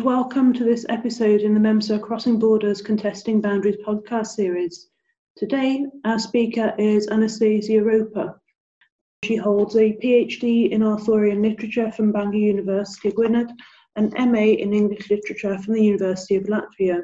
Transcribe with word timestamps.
And 0.00 0.06
welcome 0.06 0.54
to 0.54 0.64
this 0.64 0.86
episode 0.88 1.42
in 1.42 1.52
the 1.52 1.60
MEMSA 1.60 2.00
Crossing 2.00 2.38
Borders 2.38 2.80
Contesting 2.80 3.42
Boundaries 3.42 3.76
podcast 3.86 4.28
series. 4.28 4.88
Today, 5.36 5.84
our 6.06 6.18
speaker 6.18 6.74
is 6.78 7.06
Anastasia 7.08 7.82
Ropa. 7.82 8.36
She 9.24 9.36
holds 9.36 9.76
a 9.76 9.92
PhD 10.02 10.70
in 10.70 10.82
Arthurian 10.82 11.42
Literature 11.42 11.92
from 11.92 12.12
Bangor 12.12 12.38
University, 12.38 13.10
Gwynedd, 13.10 13.50
and 13.96 14.14
MA 14.14 14.38
in 14.38 14.72
English 14.72 15.10
Literature 15.10 15.58
from 15.58 15.74
the 15.74 15.84
University 15.84 16.36
of 16.36 16.44
Latvia. 16.44 17.02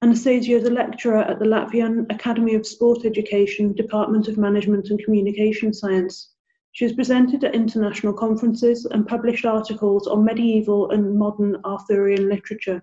Anastasia 0.00 0.52
is 0.52 0.66
a 0.66 0.70
lecturer 0.70 1.24
at 1.24 1.40
the 1.40 1.46
Latvian 1.46 2.06
Academy 2.14 2.54
of 2.54 2.64
Sport 2.64 3.06
Education, 3.06 3.72
Department 3.72 4.28
of 4.28 4.38
Management 4.38 4.90
and 4.90 5.02
Communication 5.02 5.74
Science. 5.74 6.30
She 6.72 6.84
has 6.84 6.92
presented 6.92 7.44
at 7.44 7.54
international 7.54 8.12
conferences 8.12 8.84
and 8.84 9.06
published 9.06 9.44
articles 9.44 10.06
on 10.06 10.24
medieval 10.24 10.90
and 10.90 11.18
modern 11.18 11.56
Arthurian 11.64 12.28
literature, 12.28 12.80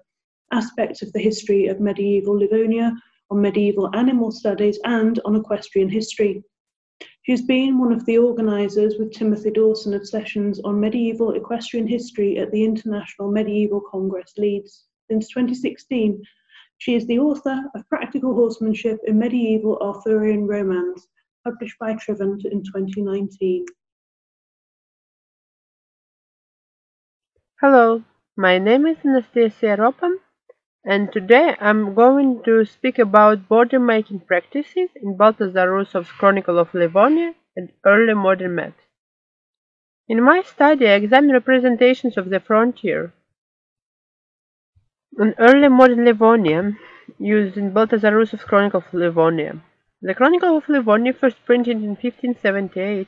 aspects 0.51 1.01
of 1.01 1.13
the 1.13 1.19
history 1.19 1.67
of 1.67 1.79
medieval 1.79 2.37
Livonia, 2.37 2.93
on 3.31 3.41
medieval 3.41 3.95
animal 3.95 4.31
studies, 4.31 4.79
and 4.83 5.19
on 5.25 5.35
equestrian 5.35 5.89
history. 5.89 6.43
She 7.23 7.31
has 7.31 7.41
been 7.41 7.79
one 7.79 7.91
of 7.91 8.05
the 8.05 8.17
organisers 8.17 8.97
with 8.97 9.11
Timothy 9.11 9.51
Dawson 9.51 9.93
of 9.93 10.07
sessions 10.07 10.59
on 10.61 10.79
medieval 10.79 11.33
equestrian 11.33 11.87
history 11.87 12.37
at 12.37 12.51
the 12.51 12.63
International 12.63 13.31
Medieval 13.31 13.81
Congress 13.81 14.33
Leeds. 14.37 14.85
Since 15.09 15.29
2016, 15.29 16.21
she 16.77 16.95
is 16.95 17.07
the 17.07 17.19
author 17.19 17.63
of 17.73 17.89
Practical 17.89 18.33
Horsemanship 18.33 18.99
in 19.07 19.17
Medieval 19.17 19.77
Arthurian 19.81 20.45
Romance, 20.45 21.07
published 21.45 21.77
by 21.77 21.93
Trivent 21.93 22.43
in 22.43 22.63
2019. 22.63 23.65
Hello, 27.61 28.03
my 28.35 28.57
name 28.57 28.87
is 28.87 28.97
Anastasia 29.05 29.77
Ropa, 29.77 30.09
and 30.83 31.11
today 31.13 31.55
I'm 31.61 31.93
going 31.93 32.41
to 32.45 32.65
speak 32.65 32.97
about 32.97 33.47
border 33.47 33.79
making 33.79 34.21
practices 34.21 34.89
in 34.95 35.17
Baltazar 35.17 35.69
Rusov's 35.71 36.09
Chronicle 36.09 36.57
of 36.57 36.73
Livonia 36.73 37.35
and 37.55 37.69
early 37.85 38.15
modern 38.15 38.55
maps. 38.55 38.81
In 40.07 40.23
my 40.23 40.41
study, 40.41 40.87
I 40.87 40.95
examine 40.95 41.31
representations 41.31 42.17
of 42.17 42.31
the 42.31 42.39
frontier 42.39 43.13
and 45.17 45.35
early 45.37 45.67
modern 45.67 46.05
Livonia 46.05 46.75
used 47.19 47.55
in 47.55 47.71
Baltazar 47.71 48.17
Rusov's 48.17 48.43
Chronicle 48.43 48.79
of 48.79 48.91
Livonia. 48.91 49.61
The 50.05 50.13
Chronicle 50.13 50.55
of 50.55 50.69
Livonia, 50.69 51.13
first 51.13 51.43
printed 51.45 51.77
in 51.77 51.95
1578, 51.95 53.07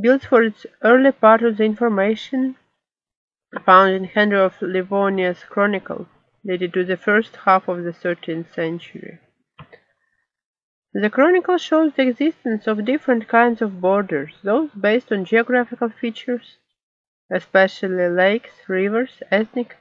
builds 0.00 0.24
for 0.24 0.42
its 0.42 0.66
early 0.82 1.12
part 1.12 1.44
of 1.44 1.58
the 1.58 1.64
information 1.64 2.56
found 3.64 3.92
in 3.92 4.04
Henry 4.06 4.40
of 4.40 4.60
Livonia's 4.60 5.44
Chronicle, 5.44 6.08
dated 6.44 6.72
to 6.72 6.84
the 6.84 6.96
first 6.96 7.36
half 7.44 7.68
of 7.68 7.84
the 7.84 7.92
thirteenth 7.92 8.52
century. 8.52 9.20
The 10.92 11.08
chronicle 11.08 11.56
shows 11.56 11.92
the 11.92 12.08
existence 12.08 12.66
of 12.66 12.84
different 12.84 13.28
kinds 13.28 13.62
of 13.62 13.80
borders, 13.80 14.34
those 14.42 14.72
based 14.72 15.12
on 15.12 15.24
geographical 15.24 15.90
features, 15.90 16.56
especially 17.30 18.08
lakes, 18.08 18.50
rivers, 18.66 19.22
ethnic 19.30 19.76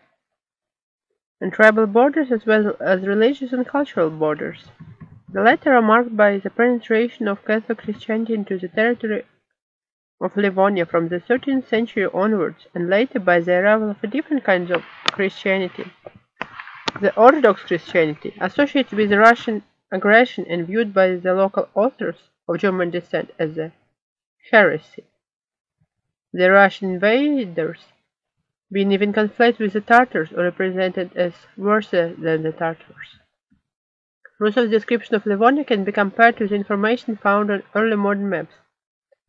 and 1.39 1.51
tribal 1.51 1.87
borders, 1.87 2.31
as 2.31 2.45
well 2.45 2.77
as 2.79 3.07
religious 3.07 3.51
and 3.53 3.65
cultural 3.65 4.11
borders. 4.11 4.65
The 5.33 5.41
latter 5.41 5.73
are 5.73 5.81
marked 5.81 6.17
by 6.17 6.39
the 6.39 6.49
penetration 6.49 7.29
of 7.29 7.45
Catholic 7.45 7.77
Christianity 7.77 8.33
into 8.33 8.57
the 8.57 8.67
territory 8.67 9.23
of 10.19 10.35
Livonia 10.35 10.85
from 10.85 11.07
the 11.07 11.21
13th 11.21 11.67
century 11.69 12.05
onwards, 12.05 12.67
and 12.75 12.89
later 12.89 13.17
by 13.17 13.39
the 13.39 13.53
arrival 13.53 13.91
of 13.91 14.11
different 14.11 14.43
kinds 14.43 14.69
of 14.71 14.83
Christianity. 15.11 15.89
The 16.99 17.15
Orthodox 17.15 17.63
Christianity, 17.63 18.35
associated 18.41 18.97
with 18.97 19.13
Russian 19.13 19.63
aggression 19.89 20.45
and 20.49 20.67
viewed 20.67 20.93
by 20.93 21.15
the 21.15 21.33
local 21.33 21.69
authors 21.75 22.29
of 22.49 22.57
German 22.57 22.89
descent 22.89 23.31
as 23.39 23.57
a 23.57 23.71
heresy. 24.51 25.05
The 26.33 26.51
Russian 26.51 26.95
invaders 26.95 27.85
being 28.69 28.91
even 28.91 29.13
conflated 29.13 29.59
with 29.59 29.71
the 29.71 29.81
Tartars 29.81 30.33
or 30.33 30.43
represented 30.43 31.15
as 31.15 31.33
worse 31.55 31.91
than 31.91 32.43
the 32.43 32.51
Tartars. 32.51 33.20
Rusov's 34.41 34.71
description 34.71 35.13
of 35.13 35.27
Livonia 35.27 35.63
can 35.63 35.83
be 35.83 35.91
compared 35.91 36.37
to 36.37 36.47
the 36.47 36.55
information 36.55 37.15
found 37.15 37.51
on 37.51 37.61
early 37.75 37.95
modern 37.95 38.27
maps, 38.27 38.55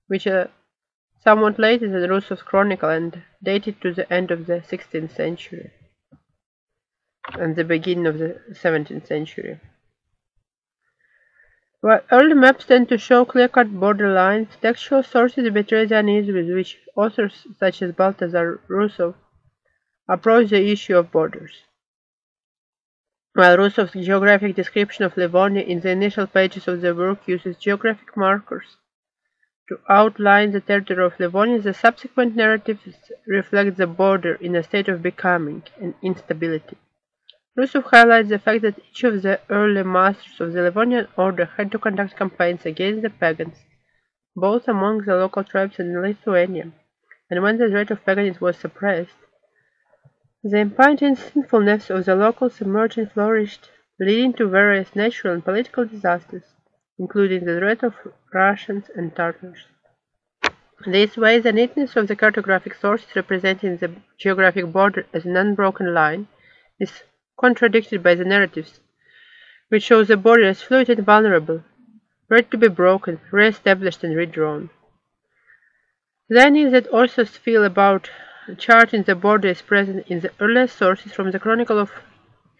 which 0.07 0.27
are 0.27 0.51
somewhat 1.23 1.59
later 1.59 1.89
than 1.89 2.09
Rusov's 2.09 2.43
chronicle 2.43 2.89
and 2.89 3.23
dated 3.43 3.81
to 3.83 3.93
the 3.93 4.11
end 4.11 4.31
of 4.31 4.47
the 4.47 4.61
16th 4.61 5.15
century 5.15 5.71
and 7.35 7.57
the 7.57 7.65
beginning 7.65 8.07
of 8.07 8.19
the 8.19 8.41
17th 8.53 9.07
century. 9.07 9.61
While 11.83 12.01
early 12.11 12.35
maps 12.35 12.65
tend 12.65 12.89
to 12.89 12.97
show 12.97 13.25
clear-cut 13.25 13.79
border 13.79 14.15
lines, 14.15 14.57
textual 14.61 15.03
sources 15.03 15.51
betray 15.51 15.85
the 15.85 15.99
unease 15.99 16.33
with 16.33 16.49
which 16.49 16.79
authors 16.97 17.47
such 17.59 17.83
as 17.83 17.93
Baltazar 17.93 18.61
Rusov 18.69 19.15
approach 20.09 20.51
the 20.51 20.71
issue 20.71 20.97
of 20.97 21.13
borders. 21.13 21.53
While 23.35 23.57
Rusov's 23.57 23.93
geographic 23.93 24.57
description 24.57 25.07
of 25.07 25.17
Livonia 25.17 25.63
in 25.63 25.81
the 25.81 25.89
initial 25.89 26.27
pages 26.27 26.69
of 26.69 26.83
the 26.83 26.95
work 26.95 27.27
uses 27.27 27.57
geographic 27.57 28.15
markers 28.15 28.77
to 29.69 29.79
outline 29.89 30.53
the 30.53 30.61
territory 30.61 31.03
of 31.03 31.19
Livonia, 31.19 31.59
the 31.61 31.73
subsequent 31.73 32.37
narratives 32.37 32.95
reflect 33.27 33.79
the 33.79 33.87
border 33.87 34.35
in 34.35 34.55
a 34.55 34.63
state 34.63 34.87
of 34.89 35.01
becoming 35.01 35.63
and 35.81 35.95
instability. 36.03 36.77
Rusov 37.59 37.85
highlights 37.85 38.29
the 38.29 38.39
fact 38.39 38.61
that 38.63 38.79
each 38.79 39.03
of 39.05 39.23
the 39.23 39.41
early 39.49 39.83
masters 39.83 40.39
of 40.39 40.53
the 40.53 40.61
Livonian 40.61 41.09
order 41.17 41.47
had 41.57 41.73
to 41.73 41.79
conduct 41.79 42.17
campaigns 42.17 42.67
against 42.67 43.01
the 43.01 43.09
pagans, 43.09 43.57
both 44.37 44.69
among 44.69 45.05
the 45.05 45.17
local 45.17 45.43
tribes 45.43 45.79
and 45.79 45.91
in 45.91 46.03
Lithuania, 46.03 46.71
and 47.31 47.43
when 47.43 47.57
the 47.57 47.71
threat 47.71 47.91
of 47.91 48.05
paganism 48.05 48.41
was 48.41 48.59
suppressed, 48.59 49.17
the 50.43 50.59
impending 50.59 51.17
sinfulness 51.17 51.91
of 51.91 52.05
the 52.05 52.57
emerged 52.61 52.99
and 52.99 53.13
flourished, 53.13 53.71
leading 53.99 54.33
to 54.33 54.49
various 54.49 54.95
natural 54.97 55.35
and 55.35 55.45
political 55.45 55.85
disasters 55.85 56.45
including 56.99 57.45
the 57.45 57.59
threat 57.59 57.83
of 57.83 57.95
Russians 58.33 58.91
and 58.95 59.15
Tartars. 59.17 59.67
This 60.87 61.17
way, 61.17 61.39
the 61.39 61.53
neatness 61.53 61.97
of 61.97 62.07
the 62.07 62.17
cartographic 62.17 62.75
sources 62.81 63.17
representing 63.17 63.77
the 63.77 63.91
geographic 64.19 64.67
border 64.67 65.07
as 65.13 65.25
an 65.25 65.37
unbroken 65.37 65.95
line 65.95 66.29
is 66.79 67.03
contradicted 67.41 68.03
by 68.03 68.15
the 68.15 68.25
narratives, 68.25 68.81
which 69.69 69.85
show 69.85 70.05
the 70.05 70.17
border 70.17 70.45
as 70.45 70.63
fluid 70.63 70.91
and 70.91 71.05
vulnerable, 71.05 71.65
ready 72.29 72.47
to 72.51 72.59
be 72.59 72.69
broken, 72.69 73.21
re-established 73.31 74.05
and 74.05 74.17
redrawn. 74.17 74.71
Then 76.29 76.57
unease 76.57 76.73
that 76.73 76.93
authors 76.93 77.37
feel 77.37 77.65
about 77.65 78.11
charting 78.59 79.03
the 79.05 79.15
border 79.15 79.49
is 79.49 79.63
present 79.63 80.07
in 80.09 80.21
the 80.21 80.33
earliest 80.41 80.77
sources 80.77 81.13
from 81.13 81.31
the 81.31 81.39
Chronicle 81.39 81.79
of 81.79 81.91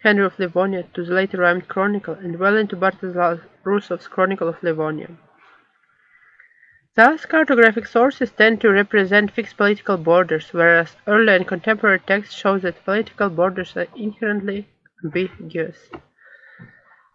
Henry 0.03 0.25
of 0.25 0.37
Livonia 0.39 0.83
to 0.93 1.03
the 1.05 1.13
later 1.13 1.37
rhymed 1.37 1.67
chronicle 1.67 2.13
and 2.15 2.39
well 2.39 2.57
into 2.57 2.75
Bartolomeo 2.75 3.39
Rusov's 3.63 4.07
Chronicle 4.07 4.47
of 4.47 4.61
Livonia. 4.61 5.09
Thus, 6.95 7.25
cartographic 7.25 7.87
sources 7.87 8.31
tend 8.31 8.61
to 8.61 8.69
represent 8.69 9.31
fixed 9.31 9.57
political 9.57 9.97
borders, 9.97 10.53
whereas 10.53 10.95
early 11.07 11.33
and 11.33 11.47
contemporary 11.47 11.99
texts 11.99 12.35
show 12.35 12.59
that 12.59 12.85
political 12.85 13.29
borders 13.29 13.75
are 13.75 13.87
inherently 13.95 14.67
ambiguous. 15.03 15.89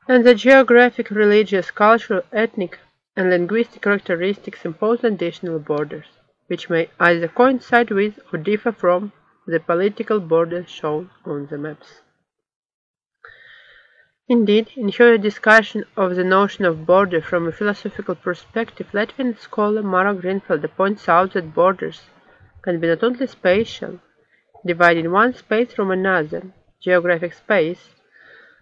And 0.09 0.27
the 0.27 0.35
geographic, 0.35 1.11
religious, 1.11 1.71
cultural, 1.71 2.23
ethnic, 2.33 2.81
and 3.17 3.31
linguistic 3.31 3.83
characteristics 3.83 4.65
impose 4.65 5.05
additional 5.05 5.59
borders, 5.59 6.18
which 6.49 6.69
may 6.69 6.91
either 6.99 7.29
coincide 7.29 7.91
with 7.91 8.19
or 8.33 8.39
differ 8.39 8.73
from 8.73 9.13
the 9.47 9.61
political 9.61 10.21
borders 10.21 10.69
shown 10.69 11.09
on 11.25 11.47
the 11.47 11.57
maps. 11.57 12.03
Indeed, 14.31 14.73
in 14.77 14.91
her 14.93 15.17
discussion 15.17 15.85
of 15.97 16.15
the 16.15 16.25
notion 16.25 16.67
of 16.67 16.85
border 16.85 17.23
from 17.23 17.47
a 17.49 17.53
philosophical 17.53 18.15
perspective, 18.15 18.89
Latvian 18.93 19.39
scholar 19.39 19.83
Mara 19.83 20.15
Grinfelde 20.15 20.69
points 20.77 21.09
out 21.09 21.33
that 21.33 21.55
borders 21.55 22.03
can 22.61 22.79
be 22.79 22.89
not 22.89 23.03
only 23.03 23.27
spatial, 23.27 24.01
dividing 24.67 25.11
one 25.11 25.33
space 25.33 25.73
from 25.73 25.91
another, 25.91 26.53
geographic 26.79 27.33
space, 27.33 27.95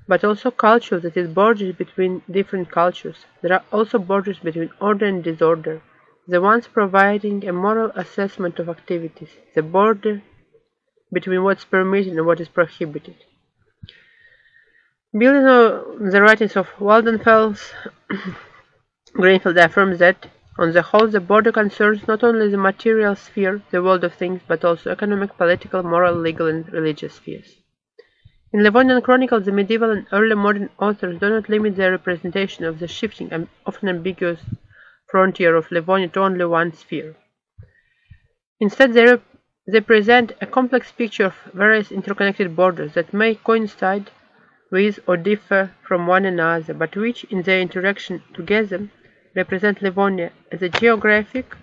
but 0.06 0.22
also 0.22 0.52
cultural, 0.52 1.00
that 1.00 1.16
is, 1.16 1.28
borders 1.28 1.74
between 1.74 2.22
different 2.30 2.70
cultures. 2.70 3.26
There 3.42 3.52
are 3.52 3.64
also 3.72 3.98
borders 3.98 4.38
between 4.38 4.70
order 4.80 5.06
and 5.06 5.24
disorder, 5.24 5.82
the 6.28 6.40
ones 6.40 6.66
providing 6.66 7.46
a 7.46 7.52
moral 7.52 7.90
assessment 7.94 8.58
of 8.58 8.68
activities, 8.68 9.30
the 9.54 9.62
border 9.62 10.22
between 11.12 11.42
what's 11.42 11.64
permitted 11.64 12.12
and 12.12 12.26
what 12.26 12.40
is 12.40 12.48
prohibited. 12.48 13.16
Building 15.12 15.46
on 15.46 16.10
the 16.10 16.20
writings 16.20 16.56
of 16.56 16.68
Waldenfels, 16.78 17.72
Grinfelde 19.16 19.64
affirms 19.64 19.98
that 20.00 20.26
On 20.58 20.72
the 20.72 20.80
whole, 20.80 21.06
the 21.06 21.20
border 21.20 21.52
concerns 21.52 22.08
not 22.08 22.24
only 22.24 22.48
the 22.48 22.56
material 22.56 23.14
sphere, 23.14 23.60
the 23.70 23.82
world 23.82 24.02
of 24.04 24.14
things, 24.14 24.40
but 24.48 24.64
also 24.64 24.90
economic, 24.90 25.36
political, 25.36 25.82
moral, 25.82 26.14
legal, 26.14 26.46
and 26.46 26.72
religious 26.72 27.14
spheres. 27.14 27.56
In 28.54 28.62
Livonian 28.62 29.02
Chronicles, 29.02 29.44
the 29.44 29.52
medieval 29.52 29.90
and 29.90 30.06
early 30.12 30.34
modern 30.34 30.70
authors 30.78 31.20
do 31.20 31.28
not 31.28 31.50
limit 31.50 31.76
their 31.76 31.90
representation 31.90 32.64
of 32.64 32.78
the 32.78 32.88
shifting 32.88 33.30
and 33.30 33.48
often 33.66 33.90
ambiguous 33.90 34.40
frontier 35.10 35.54
of 35.54 35.70
Livonia 35.70 36.08
to 36.08 36.20
only 36.20 36.44
one 36.44 36.72
sphere. 36.72 37.16
Instead, 38.60 38.94
they, 38.94 39.18
they 39.66 39.80
present 39.80 40.32
a 40.40 40.46
complex 40.46 40.92
picture 40.92 41.26
of 41.26 41.34
various 41.52 41.92
interconnected 41.92 42.56
borders 42.56 42.94
that 42.94 43.12
may 43.12 43.34
coincide 43.34 44.10
with 44.70 44.98
or 45.06 45.16
differ 45.16 45.72
from 45.86 46.06
one 46.06 46.24
another, 46.24 46.74
but 46.74 46.96
which, 46.96 47.24
in 47.24 47.42
their 47.42 47.60
interaction 47.60 48.22
together, 48.34 48.88
represent 49.34 49.82
Livonia 49.82 50.32
as 50.50 50.62
a 50.62 50.68
geographic, 50.68 51.54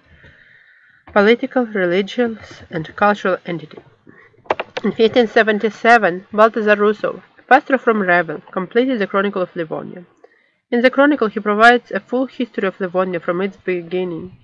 political, 1.12 1.66
religious, 1.66 2.63
and 2.69 2.95
cultural 2.95 3.38
entity. 3.45 3.80
In 4.84 4.92
1577, 4.92 6.28
Balthazar 6.31 6.75
Rusov, 6.75 7.22
a 7.40 7.42
pastor 7.44 7.78
from 7.78 8.01
Revel, 8.01 8.42
completed 8.51 9.00
the 9.00 9.07
Chronicle 9.07 9.42
of 9.42 9.56
Livonia. 9.56 10.06
In 10.73 10.81
the 10.81 10.89
Chronicle, 10.89 11.27
he 11.27 11.39
provides 11.39 11.91
a 11.91 11.99
full 11.99 12.25
history 12.25 12.67
of 12.67 12.79
Livonia 12.79 13.19
from 13.19 13.41
its 13.41 13.57
beginning 13.57 14.39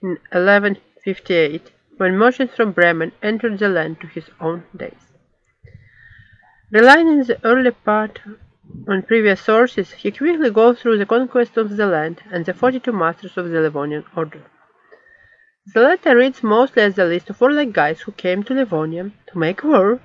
in 0.00 0.10
1158, 0.30 1.72
when 1.96 2.16
merchants 2.16 2.54
from 2.54 2.70
Bremen 2.70 3.10
entered 3.20 3.58
the 3.58 3.68
land 3.68 4.00
to 4.00 4.06
his 4.06 4.30
own 4.40 4.62
days. 4.76 5.10
Relying 6.70 7.08
in 7.08 7.24
the 7.24 7.44
early 7.44 7.72
part 7.72 8.20
on 8.86 9.02
previous 9.02 9.40
sources, 9.40 9.90
he 9.90 10.12
quickly 10.12 10.50
goes 10.50 10.80
through 10.80 10.98
the 10.98 11.04
conquest 11.14 11.56
of 11.56 11.76
the 11.76 11.86
land 11.88 12.22
and 12.30 12.46
the 12.46 12.54
42 12.54 12.92
masters 12.92 13.36
of 13.36 13.50
the 13.50 13.60
Livonian 13.60 14.04
order. 14.14 14.42
The 15.74 15.80
letter 15.80 16.14
reads 16.14 16.44
mostly 16.44 16.82
as 16.82 16.96
a 16.96 17.06
list 17.06 17.28
of 17.28 17.40
warlike 17.40 17.72
guys 17.72 18.02
who 18.02 18.12
came 18.12 18.44
to 18.44 18.54
Livonia 18.54 19.10
to 19.32 19.36
make 19.36 19.64
war, 19.64 19.98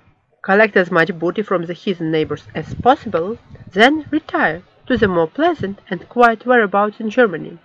collect 0.43 0.75
as 0.75 0.89
much 0.89 1.19
booty 1.19 1.43
from 1.43 1.67
the 1.67 1.73
heathen 1.73 2.09
neighbors 2.09 2.47
as 2.55 2.73
possible, 2.73 3.37
then 3.73 4.07
retire 4.09 4.63
to 4.87 4.97
the 4.97 5.07
more 5.07 5.27
pleasant 5.27 5.79
and 5.89 6.09
quiet 6.09 6.45
whereabouts 6.45 6.99
in 6.99 7.09
Germany, 7.09 7.57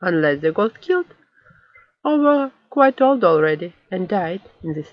unless 0.00 0.40
they 0.40 0.50
got 0.50 0.80
killed 0.80 1.14
or 2.04 2.18
were 2.18 2.52
quite 2.70 3.00
old 3.00 3.24
already 3.24 3.74
and 3.90 4.08
died 4.08 4.42
in 4.62 4.74
this 4.74 4.90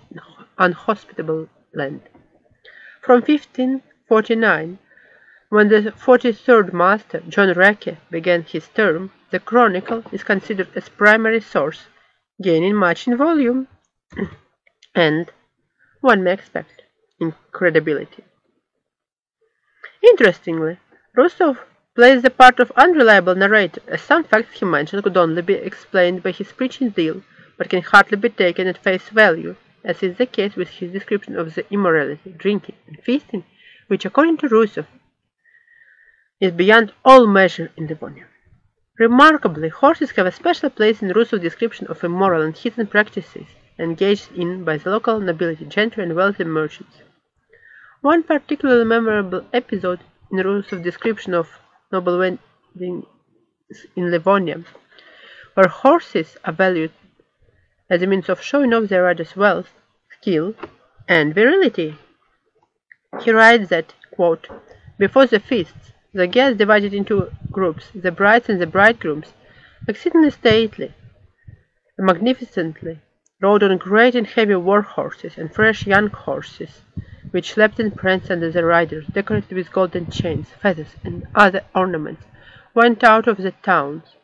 unhospitable 0.58 1.48
land. 1.74 2.02
From 3.02 3.22
1549 3.22 4.80
when 5.50 5.70
the 5.70 5.92
43rd 5.92 6.74
master, 6.74 7.22
John 7.30 7.54
Recke, 7.54 7.98
began 8.10 8.42
his 8.44 8.68
term, 8.68 9.12
the 9.30 9.40
chronicle 9.40 10.04
is 10.12 10.24
considered 10.24 10.70
as 10.76 10.90
primary 10.90 11.40
source, 11.40 11.86
gaining 12.42 12.76
much 12.76 13.08
in 13.08 13.16
volume 13.16 13.68
and, 14.96 15.32
one 16.02 16.24
may 16.24 16.34
expect, 16.34 16.82
in 17.20 17.34
credibility. 17.52 18.24
Interestingly, 20.02 20.80
Rusov 21.18 21.60
plays 21.96 22.24
the 22.24 22.30
part 22.30 22.60
of 22.60 22.74
unreliable 22.76 23.36
narrator, 23.36 23.82
as 23.88 24.02
some 24.02 24.26
facts 24.26 24.60
he 24.60 24.66
mentioned 24.66 25.02
could 25.02 25.16
only 25.16 25.42
be 25.42 25.54
explained 25.54 26.22
by 26.22 26.32
his 26.32 26.52
preaching 26.52 26.92
zeal, 26.92 27.24
but 27.58 27.70
can 27.70 27.82
hardly 27.82 28.18
be 28.18 28.28
taken 28.28 28.68
at 28.68 28.78
face 28.78 29.08
value, 29.08 29.56
as 29.86 30.04
is 30.04 30.18
the 30.18 30.26
case 30.26 30.58
with 30.58 30.68
his 30.68 30.92
description 30.92 31.38
of 31.38 31.56
the 31.56 31.66
immorality, 31.72 32.32
drinking, 32.38 32.76
and 32.88 33.02
feasting, 33.02 33.46
which, 33.88 34.04
according 34.04 34.36
to 34.36 34.50
Rusov, 34.50 34.88
is 36.42 36.52
beyond 36.52 36.92
all 37.06 37.26
measure 37.26 37.72
in 37.78 37.88
Livonia. 37.88 38.26
Remarkably, 39.00 39.70
horses 39.70 40.12
have 40.12 40.26
a 40.26 40.34
special 40.34 40.70
place 40.70 41.02
in 41.02 41.14
Rusov's 41.14 41.44
description 41.44 41.88
of 41.88 42.04
immoral 42.04 42.42
and 42.42 42.58
heathen 42.58 42.88
practices 42.88 43.48
engaged 43.80 44.34
in 44.34 44.66
by 44.66 44.76
the 44.76 44.90
local 44.90 45.22
nobility, 45.22 45.64
gentry, 45.64 46.04
and 46.04 46.14
wealthy 46.14 46.44
merchants. 46.44 46.98
One 48.02 48.24
particularly 48.24 48.84
memorable 48.84 49.46
episode 49.54 50.02
in 50.32 50.38
Rusov's 50.38 50.84
description 50.84 51.34
of 51.34 51.48
noble 51.92 52.18
weddings 52.18 53.06
in 53.96 54.12
Livonia, 54.12 54.64
where 55.54 55.68
horses 55.68 56.38
are 56.44 56.54
valued 56.54 56.92
as 57.90 58.02
a 58.02 58.08
means 58.08 58.30
of 58.30 58.42
showing 58.42 58.74
off 58.74 58.90
their 58.90 59.04
riders' 59.04 59.36
wealth, 59.36 59.70
skill, 60.20 60.56
and 61.08 61.36
virility. 61.36 61.98
He 63.22 63.32
writes 63.32 63.70
that, 63.70 63.94
quote, 64.12 64.48
before 64.98 65.26
the 65.28 65.40
feasts, 65.40 65.94
the 66.14 66.28
guests 66.28 66.58
divided 66.58 66.94
into 66.94 67.32
groups, 67.52 67.92
the 67.94 68.12
brides 68.12 68.50
and 68.50 68.60
the 68.60 68.68
bridegrooms, 68.68 69.34
exceedingly 69.88 70.32
stately 70.32 70.94
and 71.98 72.08
magnificently, 72.08 73.00
rode 73.42 73.64
on 73.64 73.78
great 73.78 74.16
and 74.16 74.28
heavy 74.28 74.56
war 74.56 74.82
horses 74.82 75.38
and 75.38 75.54
fresh 75.54 75.86
young 75.86 76.08
horses, 76.08 76.82
which 77.36 77.52
slept 77.52 77.82
and 77.82 77.98
pranced 77.98 78.32
under 78.32 78.50
the 78.50 78.64
riders, 78.64 79.06
decorated 79.08 79.52
with 79.52 79.70
golden 79.74 80.10
chains, 80.10 80.48
feathers, 80.62 80.96
and 81.04 81.28
other 81.36 81.62
ornaments, 81.76 82.24
went 82.74 83.04
out 83.04 83.28
of 83.28 83.36
the 83.36 83.52
towns. 83.52 84.16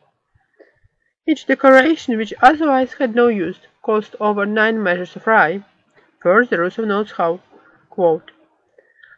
Each 1.28 1.44
decoration, 1.44 2.16
which 2.16 2.32
otherwise 2.40 2.94
had 2.94 3.14
no 3.14 3.28
use, 3.28 3.58
cost 3.82 4.16
over 4.18 4.46
nine 4.46 4.82
measures 4.82 5.14
of 5.14 5.26
rye. 5.26 5.62
Further, 6.20 6.56
Rusov 6.56 6.86
notes 6.86 7.12
how, 7.12 7.40
quote, 7.90 8.30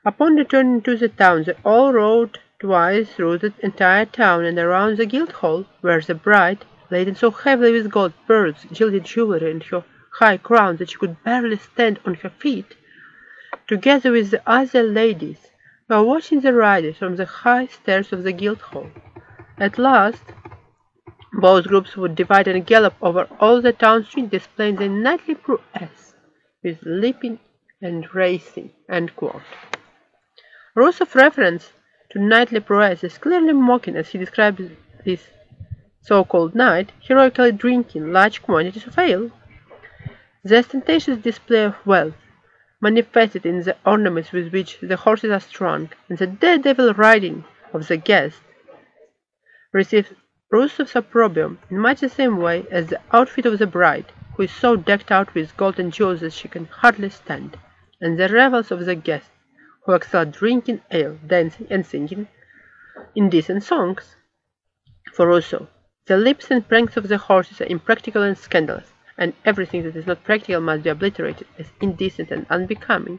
Upon 0.05 0.35
returning 0.35 0.82
to 0.82 0.97
the 0.97 1.08
town, 1.08 1.44
they 1.44 1.55
all 1.64 1.93
rode 1.93 2.40
twice 2.58 3.12
through 3.12 3.38
the 3.38 3.55
entire 3.61 4.06
town 4.06 4.44
and 4.44 4.58
around 4.58 4.97
the 4.97 5.06
Guildhall, 5.06 5.67
where 5.82 6.00
the 6.00 6.17
bride, 6.17 6.64
laden 6.90 7.14
so 7.14 7.31
heavily 7.31 7.70
with 7.70 7.93
gold, 7.93 8.12
pearls, 8.26 8.67
gilded 8.73 9.05
jewelry, 9.05 9.52
and 9.52 9.62
her 9.62 9.85
high 10.14 10.37
crown 10.37 10.79
that 10.79 10.90
she 10.90 10.97
could 10.97 11.23
barely 11.23 11.58
stand 11.58 12.00
on 12.05 12.14
her 12.14 12.31
feet, 12.31 12.75
together 13.66 14.12
with 14.12 14.31
the 14.31 14.43
other 14.46 14.82
ladies, 14.82 15.50
were 15.88 16.02
watching 16.02 16.40
the 16.40 16.52
riders 16.52 16.96
from 16.96 17.16
the 17.16 17.26
high 17.26 17.66
stairs 17.66 18.12
of 18.12 18.22
the 18.22 18.32
Guildhall. 18.32 18.90
At 19.58 19.78
last, 19.78 20.22
both 21.32 21.66
groups 21.66 21.96
would 21.96 22.14
divide 22.14 22.49
and 22.49 22.64
gallop 22.66 22.94
over 23.02 23.28
all 23.40 23.61
the 23.61 23.72
town 23.72 24.05
street, 24.05 24.31
displaying 24.31 24.76
their 24.76 24.88
knightly 24.88 25.34
prowess 25.34 26.14
with 26.62 26.78
leaping 26.83 27.38
and 27.83 28.12
racing. 28.14 28.71
Rusov's 30.75 31.14
reference 31.14 31.73
to 32.11 32.18
knightly 32.18 32.61
prowess 32.61 33.04
is 33.04 33.18
clearly 33.18 33.52
mocking 33.52 33.97
as 33.97 34.09
he 34.09 34.18
describes 34.18 34.71
this 35.04 35.28
so-called 36.00 36.54
knight 36.54 36.92
heroically 37.00 37.52
drinking 37.52 38.12
large 38.12 38.42
quantities 38.42 38.87
of 38.87 38.99
ale. 38.99 39.30
The 40.44 40.59
ostentatious 40.59 41.18
display 41.18 41.64
of 41.64 41.75
wealth, 41.87 42.14
manifested 42.85 43.47
in 43.47 43.62
the 43.62 43.76
ornaments 43.87 44.31
with 44.31 44.53
which 44.53 44.79
the 44.83 44.97
horses 45.05 45.31
are 45.31 45.41
strung, 45.41 45.88
and 46.11 46.19
the 46.19 46.26
daredevil 46.26 46.93
riding 46.93 47.43
of 47.73 47.88
the 47.88 47.97
guest, 47.97 48.43
receives 49.73 50.12
Rusov's 50.53 50.95
opprobrium 50.95 51.59
in 51.71 51.79
much 51.79 52.00
the 52.00 52.09
same 52.11 52.37
way 52.37 52.67
as 52.71 52.88
the 52.88 53.00
outfit 53.11 53.47
of 53.47 53.59
the 53.59 53.67
bride, 53.67 54.12
who 54.35 54.43
is 54.43 54.50
so 54.53 54.76
decked 54.76 55.11
out 55.11 55.35
with 55.35 55.57
gold 55.57 55.81
and 55.81 55.95
jewels 55.95 56.21
that 56.21 56.35
she 56.35 56.47
can 56.47 56.67
hardly 56.67 57.09
stand, 57.09 57.59
and 58.03 58.19
the 58.19 58.29
revels 58.29 58.71
of 58.71 58.85
the 58.85 58.95
guest, 58.95 59.31
who 59.85 59.95
excel 59.95 60.26
drinking 60.26 60.83
ale, 60.91 61.19
dancing, 61.26 61.67
and 61.71 61.87
singing 61.87 62.29
indecent 63.14 63.62
songs. 63.62 64.14
For 65.14 65.26
Rusov, 65.26 65.69
the 66.07 66.19
leaps 66.19 66.50
and 66.50 66.69
pranks 66.69 66.99
of 66.99 67.09
the 67.09 67.19
horses 67.19 67.62
are 67.62 67.73
impractical 67.76 68.23
and 68.23 68.37
scandalous, 68.37 68.93
and 69.16 69.33
everything 69.44 69.83
that 69.83 69.97
is 69.97 70.06
not 70.06 70.25
practical 70.25 70.61
must 70.61 70.83
be 70.83 70.90
obliterated 70.90 71.47
as 71.59 71.66
indecent 71.80 72.30
and 72.30 72.47
unbecoming. 72.50 73.18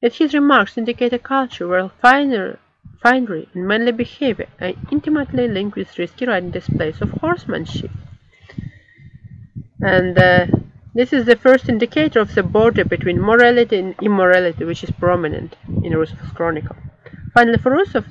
Yet 0.00 0.14
his 0.14 0.34
remarks 0.34 0.76
indicate 0.76 1.12
a 1.12 1.18
culture 1.18 1.68
where 1.68 1.88
finer, 1.88 2.58
finery 3.00 3.48
and 3.54 3.66
manly 3.66 3.92
behavior 3.92 4.48
are 4.60 4.72
intimately 4.90 5.46
linked 5.46 5.76
with 5.76 5.98
risky 5.98 6.26
riding 6.26 6.50
displays 6.50 7.00
of 7.00 7.10
horsemanship. 7.10 7.90
And 9.80 10.18
uh, 10.18 10.46
this 10.94 11.12
is 11.12 11.24
the 11.24 11.36
first 11.36 11.68
indicator 11.68 12.20
of 12.20 12.34
the 12.34 12.42
border 12.42 12.84
between 12.84 13.20
morality 13.20 13.78
and 13.78 13.94
immorality 14.02 14.64
which 14.64 14.84
is 14.84 14.90
prominent 14.90 15.56
in 15.82 15.92
Rusov's 15.92 16.32
chronicle. 16.32 16.76
Finally, 17.32 17.58
for 17.58 17.72
Rusov, 17.72 18.04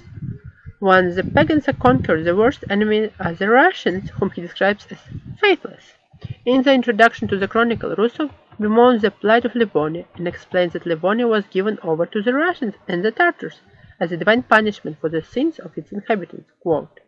once 0.80 1.16
the 1.16 1.24
pagans 1.24 1.68
are 1.68 1.74
conquered, 1.74 2.26
the 2.26 2.36
worst 2.36 2.64
enemy 2.70 3.12
are 3.20 3.34
the 3.34 3.50
Russians, 3.50 4.10
whom 4.12 4.32
he 4.32 4.42
describes 4.42 4.88
as 4.90 4.98
faithless. 5.40 5.94
In 6.46 6.64
the 6.64 6.74
introduction 6.74 7.28
to 7.28 7.38
the 7.38 7.48
chronicle, 7.48 7.96
Rusov 7.96 8.32
bemoans 8.60 9.02
the 9.02 9.12
plight 9.12 9.46
of 9.46 9.56
Livonia 9.56 10.06
and 10.16 10.28
explains 10.28 10.74
that 10.74 10.86
Livonia 10.86 11.28
was 11.28 11.46
given 11.48 11.80
over 11.84 12.06
to 12.06 12.22
the 12.22 12.34
Russians 12.34 12.76
and 12.88 13.04
the 13.04 13.12
Tartars 13.12 13.62
as 14.00 14.12
a 14.12 14.18
divine 14.18 14.44
punishment 14.44 14.98
for 15.00 15.10
the 15.10 15.24
sins 15.24 15.60
of 15.60 15.78
its 15.78 15.92
inhabitants. 15.92 16.52
Quote, 16.62 17.00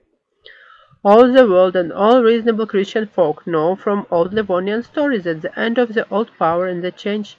all 1.06 1.32
the 1.32 1.48
world 1.48 1.76
and 1.76 1.92
all 1.92 2.24
reasonable 2.24 2.66
Christian 2.66 3.06
folk 3.08 3.46
know 3.46 3.76
from 3.76 4.08
old 4.10 4.34
Livonian 4.34 4.84
stories 4.84 5.26
that 5.26 5.42
the 5.42 5.60
end 5.60 5.78
of 5.78 5.94
the 5.94 6.08
old 6.10 6.32
power 6.40 6.66
and 6.66 6.84
the 6.84 6.92
change, 6.92 7.38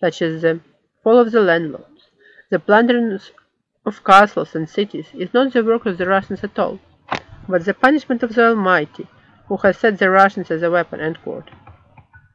such 0.00 0.22
as 0.22 0.40
the 0.40 0.60
fall 1.02 1.18
of 1.18 1.30
the 1.30 1.40
landlords, 1.40 2.08
the 2.50 2.58
plundering 2.58 3.20
of 3.84 4.02
castles 4.04 4.54
and 4.54 4.68
cities, 4.68 5.08
is 5.12 5.34
not 5.34 5.52
the 5.52 5.62
work 5.62 5.84
of 5.84 5.98
the 5.98 6.06
Russians 6.06 6.42
at 6.42 6.58
all, 6.58 6.80
but 7.46 7.64
the 7.66 7.74
punishment 7.74 8.22
of 8.22 8.34
the 8.34 8.48
Almighty, 8.48 9.06
who 9.46 9.56
has 9.58 9.78
set 9.78 9.98
the 9.98 10.10
Russians 10.10 10.50
as 10.50 10.62
a 10.62 10.70
weapon. 10.70 11.00
End 11.00 11.18
quote. 11.22 11.50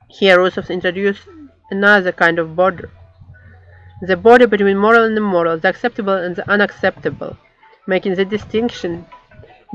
Here 0.07 0.37
Rusov 0.37 0.69
introduced 0.69 1.27
another 1.71 2.11
kind 2.11 2.39
of 2.39 2.55
border. 2.55 2.89
The 4.01 4.17
border 4.17 4.47
between 4.47 4.77
moral 4.77 5.03
and 5.03 5.17
immoral, 5.17 5.57
the 5.57 5.69
acceptable 5.69 6.13
and 6.13 6.35
the 6.35 6.49
unacceptable, 6.49 7.37
making 7.85 8.15
the 8.15 8.25
distinction 8.25 9.05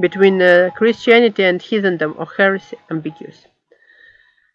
between 0.01 0.41
uh, 0.41 0.71
Christianity 0.77 1.45
and 1.45 1.61
heathendom 1.61 2.15
or 2.19 2.27
heresy 2.37 2.77
ambiguous. 2.91 3.47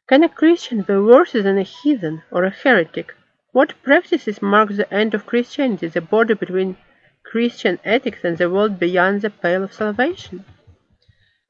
Can 0.08 0.24
a 0.24 0.30
Christian 0.30 0.82
be 0.82 0.96
worse 0.96 1.34
than 1.34 1.58
a 1.58 1.64
heathen 1.64 2.24
or 2.32 2.44
a 2.44 2.50
heretic? 2.50 3.14
What 3.52 3.82
practices 3.84 4.42
mark 4.42 4.70
the 4.72 4.92
end 4.94 5.14
of 5.14 5.26
Christianity, 5.26 5.88
the 5.88 6.02
border 6.02 6.36
between 6.36 6.78
Christian 7.24 7.80
ethics 7.84 8.24
and 8.24 8.38
the 8.38 8.50
world 8.50 8.80
beyond 8.80 9.22
the 9.22 9.30
pale 9.30 9.64
of 9.64 9.74
salvation? 9.74 10.46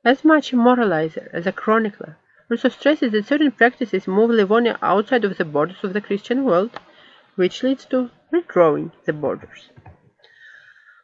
As 0.05 0.23
much 0.23 0.53
a 0.53 0.55
moralizer 0.55 1.29
as 1.33 1.45
a 1.45 1.51
chronicler, 1.51 2.15
Rusov 2.49 2.71
stresses 2.71 3.11
that 3.11 3.25
certain 3.25 3.51
practices 3.51 4.07
move 4.07 4.29
Livonia 4.29 4.79
outside 4.81 5.25
of 5.25 5.37
the 5.37 5.43
borders 5.43 5.83
of 5.83 5.91
the 5.91 5.99
Christian 5.99 6.45
world, 6.45 6.79
which 7.35 7.63
leads 7.63 7.83
to 7.87 8.09
redrawing 8.33 8.93
the 9.05 9.11
borders. 9.11 9.69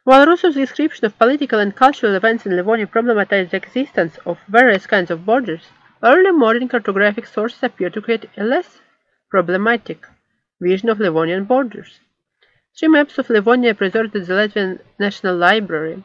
While 0.04 0.26
Rusov's 0.26 0.54
description 0.54 1.04
of 1.04 1.18
political 1.18 1.58
and 1.58 1.76
cultural 1.76 2.14
events 2.14 2.46
in 2.46 2.56
Livonia 2.56 2.86
problematized 2.86 3.50
the 3.50 3.58
existence 3.58 4.16
of 4.24 4.38
various 4.48 4.86
kinds 4.86 5.10
of 5.10 5.26
borders, 5.26 5.66
early 6.02 6.30
modern 6.30 6.66
cartographic 6.66 7.26
sources 7.26 7.62
appear 7.62 7.90
to 7.90 8.00
create 8.00 8.30
a 8.38 8.44
less 8.44 8.80
problematic 9.28 10.06
vision 10.58 10.88
of 10.88 11.00
Livonian 11.00 11.44
borders. 11.44 12.00
Three 12.78 12.88
maps 12.88 13.18
of 13.18 13.28
Livonia 13.28 13.74
preserved 13.74 14.16
at 14.16 14.26
the 14.26 14.32
Latvian 14.32 14.80
National 14.98 15.36
Library 15.36 16.02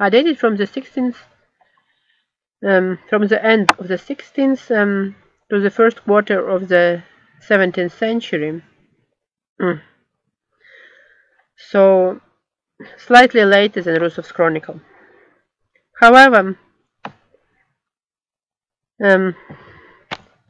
are 0.00 0.08
dated 0.08 0.38
from 0.38 0.56
the 0.56 0.64
16th, 0.64 1.16
um, 2.66 2.98
from 3.08 3.26
the 3.26 3.44
end 3.44 3.70
of 3.78 3.88
the 3.88 3.96
16th 3.96 4.70
um, 4.76 5.16
to 5.50 5.60
the 5.60 5.70
first 5.70 6.04
quarter 6.04 6.48
of 6.48 6.68
the 6.68 7.02
17th 7.48 7.92
century. 7.92 8.62
Mm. 9.60 9.80
So, 11.70 12.20
slightly 12.96 13.44
later 13.44 13.82
than 13.82 14.00
Rusov's 14.00 14.32
chronicle. 14.32 14.80
However, 16.00 16.58
um, 19.02 19.34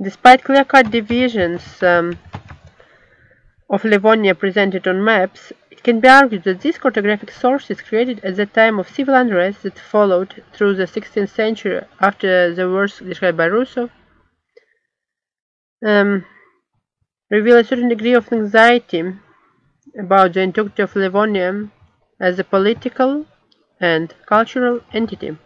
despite 0.03 0.45
clear-cut 0.45 0.91
divisions 0.91 1.83
um, 1.83 2.19
of 3.69 3.85
Livonia 3.85 4.35
presented 4.35 4.87
on 4.87 5.05
maps, 5.05 5.53
it 5.73 5.83
can 5.83 6.01
be 6.01 6.09
argued 6.09 6.45
that 6.45 6.61
these 6.61 6.77
cartographic 6.77 7.31
sources 7.31 7.81
created 7.81 8.23
at 8.23 8.37
the 8.37 8.45
time 8.45 8.79
of 8.79 8.95
civil 8.97 9.15
unrest 9.15 9.63
that 9.63 9.79
followed 9.79 10.45
through 10.53 10.75
the 10.75 10.85
16th 10.85 11.31
century 11.31 11.81
after 11.99 12.55
the 12.55 12.69
wars 12.69 12.99
described 12.99 13.39
by 13.39 13.49
Rusov 13.49 13.89
um, 15.93 16.27
reveal 17.31 17.57
a 17.57 17.65
certain 17.65 17.89
degree 17.89 18.13
of 18.13 18.31
anxiety 18.31 19.03
about 19.99 20.35
the 20.35 20.43
integrity 20.43 20.83
of 20.83 20.95
Livonia 20.95 21.71
as 22.21 22.39
a 22.39 22.45
political 22.45 23.27
and 23.81 24.15
cultural 24.27 24.81
entity. 24.93 25.37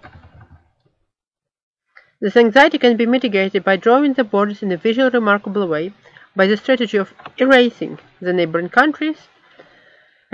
This 2.20 2.36
anxiety 2.36 2.78
can 2.78 2.96
be 2.96 3.06
mitigated 3.06 3.62
by 3.62 3.76
drawing 3.76 4.14
the 4.14 4.24
borders 4.24 4.62
in 4.62 4.72
a 4.72 4.76
visually 4.76 5.10
remarkable 5.10 5.68
way, 5.68 5.92
by 6.34 6.46
the 6.48 6.56
strategy 6.56 6.96
of 6.96 7.14
erasing 7.38 7.98
the 8.20 8.32
neighboring 8.32 8.68
countries, 8.68 9.28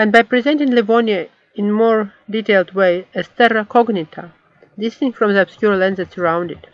and 0.03 0.11
by 0.11 0.23
presenting 0.23 0.73
Livonia 0.73 1.29
in 1.55 1.71
more 1.71 2.13
detailed 2.29 2.75
way 2.75 3.07
as 3.15 3.29
terra 3.39 3.65
cognita, 3.65 4.33
distinct 4.77 5.17
from 5.17 5.33
the 5.33 5.41
obscure 5.41 5.77
lands 5.77 5.99
that 5.99 6.13
surround 6.13 6.51
it. 6.51 6.67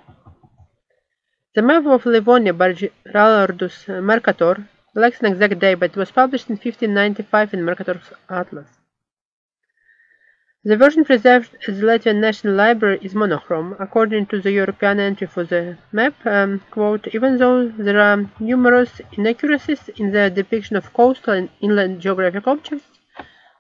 The 1.54 1.60
map 1.60 1.84
of 1.84 2.06
Livonia 2.06 2.54
by 2.54 2.72
Gerardus 2.72 3.86
Mercator 4.02 4.66
lacks 4.94 5.20
an 5.20 5.26
exact 5.26 5.58
date, 5.58 5.74
but 5.74 5.94
was 5.94 6.10
published 6.10 6.48
in 6.48 6.56
1595 6.56 7.52
in 7.52 7.64
Mercator's 7.64 8.10
Atlas. 8.30 8.70
The 10.64 10.78
version 10.78 11.04
preserved 11.04 11.50
at 11.66 11.74
the 11.76 11.86
Latvian 11.86 12.20
National 12.20 12.54
Library 12.54 12.98
is 13.02 13.14
monochrome. 13.14 13.76
According 13.78 14.24
to 14.28 14.40
the 14.40 14.56
Europeana 14.56 15.00
entry 15.00 15.26
for 15.26 15.44
the 15.44 15.76
map, 15.92 16.14
um, 16.24 16.62
quote, 16.70 17.06
even 17.14 17.36
though 17.36 17.68
there 17.68 18.00
are 18.00 18.24
numerous 18.40 19.02
inaccuracies 19.12 19.90
in 19.96 20.12
the 20.12 20.30
depiction 20.30 20.76
of 20.76 20.94
coastal 20.94 21.34
and 21.34 21.50
inland 21.60 22.00
geographic 22.00 22.46
objects, 22.46 22.87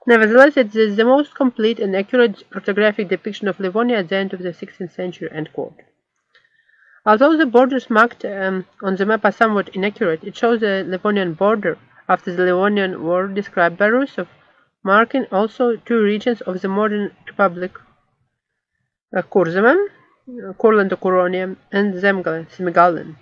nevertheless 0.08 0.56
it 0.56 0.74
is 0.74 0.96
the 0.96 1.04
most 1.04 1.34
complete 1.34 1.78
and 1.78 1.94
accurate 1.94 2.42
cartographic 2.50 3.08
depiction 3.08 3.46
of 3.46 3.60
Livonia 3.60 3.98
at 3.98 4.08
the 4.08 4.16
end 4.16 4.32
of 4.32 4.40
the 4.40 4.54
16th 4.60 4.94
century. 4.94 5.30
Although 7.04 7.36
the 7.36 7.46
borders 7.46 7.90
marked 7.90 8.24
um, 8.24 8.66
on 8.82 8.96
the 8.96 9.06
map 9.06 9.24
are 9.24 9.32
somewhat 9.32 9.68
inaccurate, 9.74 10.24
it 10.24 10.36
shows 10.36 10.60
the 10.60 10.84
Livonian 10.86 11.34
border 11.34 11.78
after 12.08 12.34
the 12.34 12.44
Livonian 12.44 13.02
War 13.04 13.28
described 13.28 13.76
by 13.76 13.88
Rusov, 13.88 14.28
marking 14.82 15.26
also 15.30 15.76
two 15.76 16.02
regions 16.02 16.40
of 16.40 16.60
the 16.62 16.68
modern 16.68 17.12
republic, 17.26 17.72
uh, 19.14 19.22
Kurzeme, 19.22 19.76
Kurland 20.60 20.92
Kuronia, 21.02 21.56
and 21.70 21.94
Zemgale, 21.94 22.46
Semigalen. 22.54 23.16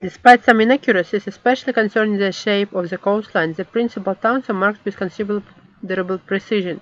Despite 0.00 0.44
some 0.44 0.60
inaccuracies, 0.60 1.26
especially 1.26 1.72
concerning 1.72 2.18
the 2.18 2.30
shape 2.30 2.72
of 2.72 2.88
the 2.88 2.98
coastline, 2.98 3.54
the 3.54 3.64
principal 3.64 4.14
towns 4.14 4.48
are 4.48 4.54
marked 4.54 4.84
with 4.84 4.96
considerable 4.96 6.18
precision. 6.18 6.80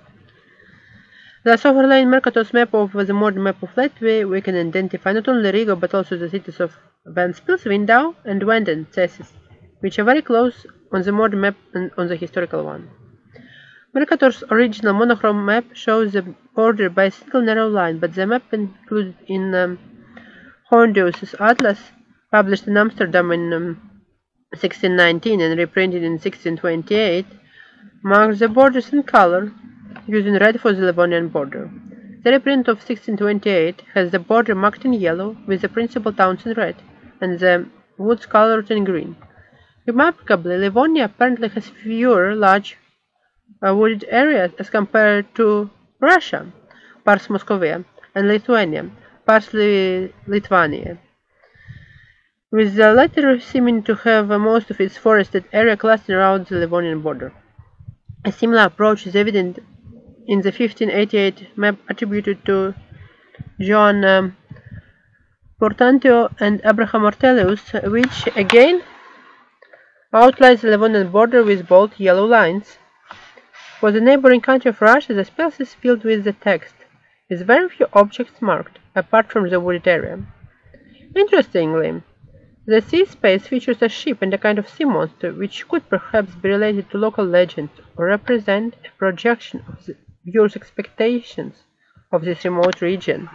Thus, 1.43 1.65
overlaying 1.65 2.11
Mercator's 2.11 2.53
map 2.53 2.75
over 2.75 3.03
the 3.03 3.13
modern 3.13 3.41
map 3.41 3.63
of 3.63 3.73
Latvia, 3.75 4.29
we 4.29 4.41
can 4.41 4.55
identify 4.55 5.13
not 5.13 5.27
only 5.27 5.49
Riga 5.51 5.75
but 5.75 5.95
also 5.95 6.15
the 6.15 6.29
cities 6.29 6.59
of 6.59 6.77
Ventspils, 7.07 7.63
Vindau, 7.63 8.13
and 8.23 8.43
Wenden, 8.43 8.85
Cesis, 8.91 9.33
which 9.79 9.97
are 9.97 10.03
very 10.03 10.21
close 10.21 10.67
on 10.91 11.01
the 11.01 11.11
modern 11.11 11.41
map 11.41 11.55
and 11.73 11.89
on 11.97 12.09
the 12.09 12.15
historical 12.15 12.63
one. 12.63 12.87
Mercator's 13.95 14.43
original 14.51 14.93
monochrome 14.93 15.43
map 15.43 15.65
shows 15.73 16.13
the 16.13 16.35
border 16.53 16.89
by 16.89 17.05
a 17.05 17.11
single 17.11 17.41
narrow 17.41 17.67
line, 17.67 17.97
but 17.97 18.13
the 18.13 18.27
map 18.27 18.43
included 18.53 19.15
in 19.25 19.55
um, 19.55 19.79
Hondius's 20.69 21.33
Atlas, 21.39 21.79
published 22.31 22.67
in 22.67 22.77
Amsterdam 22.77 23.31
in 23.31 23.53
um, 23.53 23.65
1619 24.51 25.41
and 25.41 25.57
reprinted 25.57 26.03
in 26.03 26.13
1628, 26.13 27.25
marks 28.03 28.39
the 28.39 28.47
borders 28.47 28.93
in 28.93 29.03
color, 29.03 29.51
using 30.07 30.35
red 30.35 30.59
for 30.61 30.73
the 30.73 30.81
Livonian 30.81 31.27
border. 31.29 31.69
The 32.23 32.31
reprint 32.31 32.67
of 32.67 32.77
1628 32.77 33.83
has 33.93 34.11
the 34.11 34.19
border 34.19 34.55
marked 34.55 34.85
in 34.85 34.93
yellow 34.93 35.37
with 35.47 35.61
the 35.61 35.69
principal 35.69 36.11
towns 36.11 36.45
in 36.45 36.53
red 36.53 36.75
and 37.21 37.39
the 37.39 37.67
woods 37.97 38.25
colored 38.25 38.69
in 38.71 38.83
green. 38.83 39.15
Remarkably, 39.85 40.57
Livonia 40.57 41.05
apparently 41.05 41.47
has 41.49 41.69
fewer 41.69 42.35
large 42.35 42.77
uh, 43.65 43.73
wooded 43.75 44.05
areas 44.09 44.51
as 44.59 44.69
compared 44.69 45.33
to 45.35 45.69
Russia, 46.01 46.51
Pars 47.05 47.27
Moscovia, 47.27 47.85
and 48.13 48.27
Lithuania, 48.27 48.89
Pars 49.25 49.53
Lithuania, 49.53 50.97
with 52.57 52.73
the 52.73 52.91
latter 52.91 53.39
seeming 53.39 53.83
to 53.83 53.93
have 53.93 54.29
most 54.29 54.71
of 54.71 54.81
its 54.81 54.97
forested 54.97 55.43
area 55.53 55.77
clustered 55.77 56.15
around 56.15 56.47
the 56.47 56.55
Livonian 56.55 57.01
border. 57.01 57.31
A 58.25 58.31
similar 58.31 58.63
approach 58.63 59.05
is 59.05 59.15
evident 59.15 59.59
in 60.25 60.41
the 60.41 60.49
1588 60.49 61.55
map 61.55 61.77
attributed 61.87 62.43
to 62.47 62.73
John 63.59 64.03
um, 64.03 64.35
Portantio 65.61 66.33
and 66.39 66.59
Abraham 66.65 67.03
Ortelius, 67.03 67.63
which 67.91 68.25
again 68.35 68.81
outlines 70.11 70.61
the 70.61 70.71
Livonian 70.71 71.11
border 71.11 71.43
with 71.43 71.67
bold 71.67 71.91
yellow 71.97 72.25
lines. 72.25 72.79
For 73.79 73.91
the 73.91 74.01
neighboring 74.01 74.41
country 74.41 74.69
of 74.69 74.81
Russia, 74.81 75.13
the 75.13 75.25
space 75.25 75.59
is 75.59 75.75
filled 75.75 76.03
with 76.03 76.23
the 76.23 76.33
text, 76.33 76.73
with 77.29 77.45
very 77.45 77.69
few 77.69 77.85
objects 77.93 78.41
marked, 78.41 78.79
apart 78.95 79.31
from 79.31 79.47
the 79.47 79.59
wooded 79.59 79.87
area. 79.87 80.23
Interestingly, 81.15 82.01
the 82.67 82.81
sea 82.81 83.05
space 83.05 83.47
features 83.47 83.81
a 83.81 83.87
ship 83.87 84.21
and 84.21 84.33
a 84.33 84.37
kind 84.37 84.59
of 84.59 84.67
sea 84.67 84.83
monster, 84.83 85.31
which 85.31 85.65
could 85.69 85.89
perhaps 85.89 86.35
be 86.35 86.49
related 86.49 86.89
to 86.89 86.97
local 86.97 87.25
legends 87.25 87.71
or 87.95 88.07
represent 88.07 88.75
a 88.85 88.97
projection 88.97 89.63
of 89.69 89.85
the 89.85 89.95
viewer's 90.25 90.57
expectations 90.57 91.63
of 92.11 92.23
this 92.23 92.43
remote 92.43 92.81
region. 92.81 93.29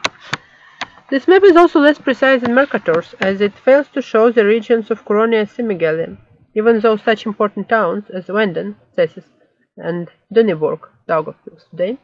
This 1.09 1.27
map 1.27 1.43
is 1.45 1.57
also 1.57 1.81
less 1.81 1.99
precise 1.99 2.43
than 2.43 2.55
Mercator's, 2.55 3.15
as 3.21 3.41
it 3.41 3.55
fails 3.55 3.89
to 3.89 4.03
show 4.03 4.31
the 4.31 4.45
regions 4.45 4.91
of 4.91 5.05
Kuronia 5.07 5.41
and 5.41 5.49
Semigale, 5.49 6.19
even 6.55 6.81
though 6.81 6.97
such 6.97 7.25
important 7.25 7.71
towns 7.71 8.11
as 8.11 8.27
Wenden, 8.27 8.77
Cesis, 8.95 9.25
and 9.79 10.09
Duniborg, 10.35 10.81
Daugavpils 11.09 11.71
today, 11.71 11.99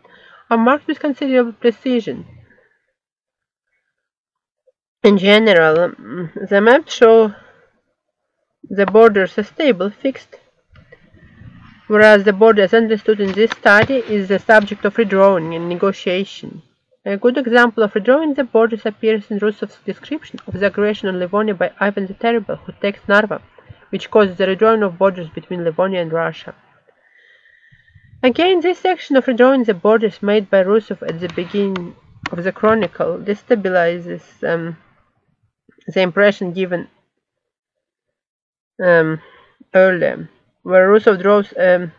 are 0.50 0.56
marked 0.56 0.86
with 0.86 0.98
considerable 0.98 1.52
precision. 1.52 2.26
In 5.04 5.16
general, 5.16 5.94
the 6.50 6.60
maps 6.60 6.92
show 6.92 7.32
the 8.68 8.84
borders 8.84 9.38
as 9.38 9.46
stable, 9.46 9.90
fixed, 9.90 10.34
whereas 11.86 12.24
the 12.24 12.32
border 12.32 12.62
as 12.62 12.74
understood 12.74 13.20
in 13.20 13.30
this 13.32 13.52
study 13.52 13.98
is 13.98 14.26
the 14.26 14.40
subject 14.40 14.84
of 14.84 14.96
redrawing 14.96 15.54
and 15.54 15.68
negotiation, 15.68 16.62
A 17.06 17.16
good 17.16 17.38
example 17.38 17.84
of 17.84 17.92
redrawing 17.92 18.34
the 18.34 18.42
borders 18.42 18.84
appears 18.84 19.30
in 19.30 19.38
Rusov's 19.38 19.78
description 19.86 20.40
of 20.48 20.58
the 20.58 20.66
aggression 20.66 21.08
on 21.08 21.20
Livonia 21.20 21.54
by 21.54 21.70
Ivan 21.78 22.08
the 22.08 22.14
Terrible, 22.14 22.56
who 22.56 22.72
takes 22.72 23.06
Narva, 23.06 23.40
which 23.90 24.10
causes 24.10 24.36
the 24.36 24.46
redrawing 24.46 24.84
of 24.84 24.98
borders 24.98 25.28
between 25.28 25.62
Livonia 25.62 26.02
and 26.02 26.12
Russia. 26.12 26.56
Again, 28.20 28.62
this 28.62 28.80
section 28.80 29.14
of 29.14 29.26
redrawing 29.26 29.64
the 29.64 29.74
borders 29.74 30.20
made 30.24 30.50
by 30.50 30.64
Rusov 30.64 31.08
at 31.08 31.20
the 31.20 31.28
beginning 31.28 31.94
of 32.32 32.42
the 32.42 32.50
chronicle 32.50 33.16
destabilizes 33.16 34.24
um, 34.42 34.76
the 35.88 36.00
impression 36.00 36.52
given 36.52 36.88
um, 38.82 39.20
earlier, 39.74 40.28
where 40.62 40.88
Rusov 40.88 41.22
draws 41.22 41.52
a 41.52 41.90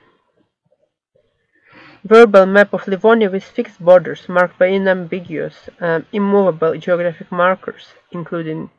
verbal 2.04 2.46
map 2.46 2.74
of 2.74 2.88
Livonia 2.88 3.30
with 3.30 3.44
fixed 3.44 3.80
borders 3.84 4.30
marked 4.30 4.60
by 4.60 4.68
unambiguous, 4.68 5.70
um, 5.82 6.06
immovable 6.14 6.78
geographic 6.78 7.32
markers, 7.32 7.88
including 8.12 8.70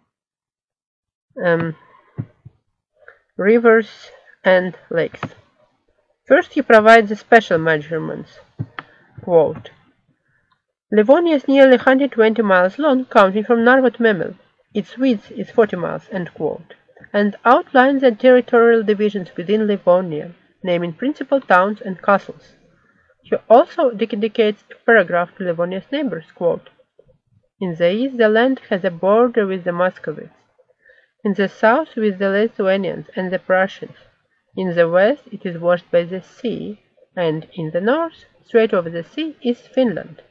um, 1.45 1.75
rivers 3.37 3.89
and 4.45 4.77
lakes. 4.91 5.21
First, 6.27 6.53
he 6.53 6.63
provides 6.63 7.09
the 7.09 7.17
special 7.17 7.59
measurements. 7.59 8.39
Quote, 9.23 9.71
Livonia 10.93 11.37
is 11.37 11.49
nearly 11.49 11.77
120 11.77 12.43
miles 12.43 12.79
long, 12.79 13.05
counting 13.05 13.45
from 13.45 13.65
Narva 13.65 13.91
to 13.91 13.99
Memel. 13.99 14.35
Its 14.73 14.97
width 14.97 15.33
is 15.33 15.51
40 15.51 15.77
miles, 15.77 16.09
and 16.13 17.37
outlines 17.45 18.03
the 18.03 18.13
territorial 18.13 18.85
divisions 18.85 19.37
within 19.37 19.67
Livonia, 19.67 20.33
naming 20.63 20.93
principal 20.93 21.41
towns 21.41 21.81
and 21.81 22.01
castles. 22.01 22.55
He 23.25 23.35
also 23.49 23.91
dedicates 23.91 24.63
a 24.71 24.75
paragraph 24.87 25.37
to 25.37 25.45
Livonia's 25.45 25.91
neighbors, 25.91 26.31
quote, 26.33 26.71
In 27.61 27.75
the 27.75 27.91
east 27.91 28.17
the 28.17 28.29
land 28.29 28.61
has 28.69 28.85
a 28.85 28.93
border 28.93 29.45
with 29.45 29.65
the 29.65 29.73
Muscovites, 29.73 30.31
in 31.25 31.35
the 31.35 31.49
south 31.49 31.97
with 31.97 32.21
the 32.21 32.31
Lithuanians 32.31 33.09
and 33.17 33.33
the 33.33 33.41
Prussians, 33.41 33.97
in 34.57 34.77
the 34.77 34.89
west 34.89 35.25
it 35.33 35.45
is 35.45 35.59
washed 35.59 35.91
by 35.91 36.05
the 36.05 36.23
sea, 36.23 36.81
and 37.17 37.49
in 37.55 37.73
the 37.73 37.81
north, 37.81 38.25
straight 38.45 38.73
over 38.73 38.89
the 38.89 39.03
sea, 39.03 39.37
is 39.43 39.67
Finland. 39.67 40.23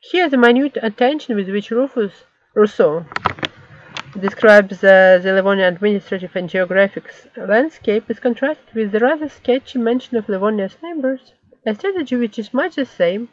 Here 0.00 0.30
the 0.30 0.38
minute 0.38 0.78
attention 0.82 1.36
with 1.36 1.50
which 1.50 1.70
Rufus 1.70 2.24
Rusov 2.56 3.04
describes 4.20 4.84
uh, 4.84 5.18
the 5.20 5.32
Livonian 5.32 5.74
administrative 5.74 6.36
and 6.36 6.48
geographic 6.48 7.12
landscape 7.36 8.08
is 8.08 8.20
contrasted 8.20 8.72
with 8.74 8.92
the 8.92 9.00
rather 9.00 9.28
sketchy 9.28 9.78
mention 9.78 10.16
of 10.16 10.28
Livonia's 10.28 10.76
neighbors, 10.80 11.32
a 11.66 11.74
strategy 11.74 12.14
which 12.14 12.38
is 12.38 12.54
much 12.54 12.76
the 12.76 12.84
same 12.84 13.28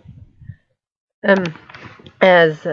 um, 1.27 1.43
as 2.19 2.65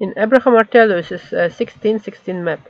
in 0.00 0.12
Abraham 0.16 0.54
Ortelius's 0.54 1.32
uh, 1.32 1.50
1616 1.50 2.42
map. 2.42 2.68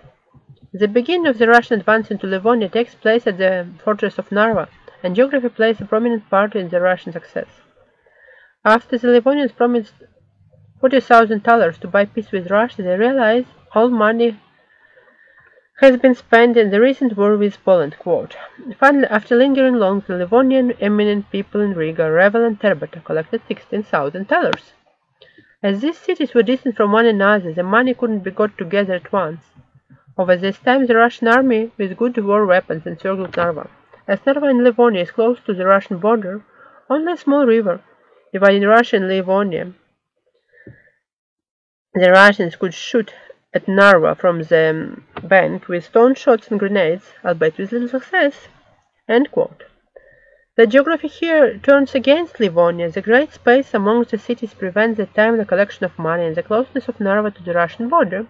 The 0.73 0.89
beginning 0.89 1.27
of 1.27 1.39
the 1.39 1.49
Russian 1.49 1.81
advance 1.81 2.11
into 2.11 2.27
Livonia 2.27 2.69
takes 2.69 2.95
place 2.95 3.27
at 3.27 3.39
the 3.39 3.67
fortress 3.83 4.19
of 4.19 4.31
Narva, 4.31 4.69
and 5.03 5.17
geography 5.17 5.49
plays 5.49 5.81
a 5.81 5.87
prominent 5.87 6.29
part 6.29 6.55
in 6.55 6.69
the 6.69 6.81
Russian 6.81 7.13
success. 7.13 7.49
After 8.63 8.99
the 8.99 9.09
Livonians 9.09 9.57
promised 9.57 9.95
40,000 10.81 11.43
thalers 11.43 11.77
to 11.79 11.89
buy 11.89 12.05
peace 12.05 12.31
with 12.31 12.51
Russia, 12.51 12.83
they 12.83 12.97
realize 12.97 13.47
all 13.75 13.89
money 13.89 14.39
has 15.81 15.97
been 15.97 16.15
spent 16.15 16.57
in 16.57 16.71
the 16.71 16.81
recent 16.81 17.17
war 17.17 17.37
with 17.37 17.65
Poland. 17.65 17.97
Quote, 17.99 18.37
Finally, 18.79 19.07
after 19.07 19.37
lingering 19.37 19.75
long, 19.75 20.03
the 20.07 20.17
Livonian 20.17 20.73
eminent 20.81 21.31
people 21.31 21.61
in 21.61 21.75
Riga, 21.75 22.11
Revel, 22.11 22.45
and 22.45 22.61
Terbata 22.61 23.05
collected 23.05 23.43
16,000 23.49 24.29
thalers. 24.29 24.73
As 25.63 25.81
these 25.81 25.99
cities 25.99 26.35
were 26.35 26.43
distant 26.43 26.77
from 26.77 26.93
one 26.93 27.07
another, 27.07 27.53
the 27.53 27.65
money 27.65 27.93
couldn't 27.95 28.21
be 28.21 28.31
got 28.31 28.57
together 28.57 28.95
at 28.95 29.13
once. 29.13 29.41
Over 30.17 30.37
this 30.37 30.59
time, 30.59 30.87
the 30.87 30.97
Russian 30.97 31.29
army, 31.29 31.73
with 31.77 31.97
good 31.97 32.17
war 32.25 32.47
weapons, 32.47 32.87
encircled 32.87 33.37
Narva. 33.37 33.69
As 34.07 34.25
Narva 34.25 34.47
in 34.47 34.63
Livonia 34.63 35.03
is 35.03 35.11
close 35.11 35.39
to 35.41 35.55
the 35.55 35.67
Russian 35.67 35.99
border, 35.99 36.43
only 36.89 37.13
a 37.13 37.17
small 37.17 37.47
river, 37.47 37.81
dividing 38.33 38.63
Russia 38.63 38.97
and 38.97 39.09
Livonia, 39.09 39.73
the 41.95 42.11
Russians 42.11 42.57
could 42.57 42.75
shoot 42.75 43.15
at 43.55 43.67
Narva 43.67 44.15
from 44.15 44.43
the 44.43 44.71
um, 44.71 45.05
bank 45.27 45.69
with 45.69 45.87
stone 45.87 46.15
shots 46.15 46.49
and 46.49 46.61
grenades, 46.61 47.13
albeit 47.25 47.57
with 47.57 47.73
little 47.73 47.89
success. 47.89 48.49
The 49.09 50.67
geography 50.67 51.09
here 51.09 51.57
turns 51.59 51.95
against 51.95 52.41
Livonia. 52.41 52.91
The 52.91 53.01
great 53.01 53.33
space 53.33 53.73
amongst 53.73 54.11
the 54.11 54.19
cities 54.19 54.53
prevents 54.53 54.99
the 54.99 55.07
timely 55.07 55.45
collection 55.47 55.85
of 55.87 55.99
money, 55.99 56.27
and 56.27 56.37
the 56.37 56.43
closeness 56.43 56.89
of 56.89 57.01
Narva 57.01 57.31
to 57.31 57.43
the 57.43 57.55
Russian 57.55 57.89
border, 57.89 58.27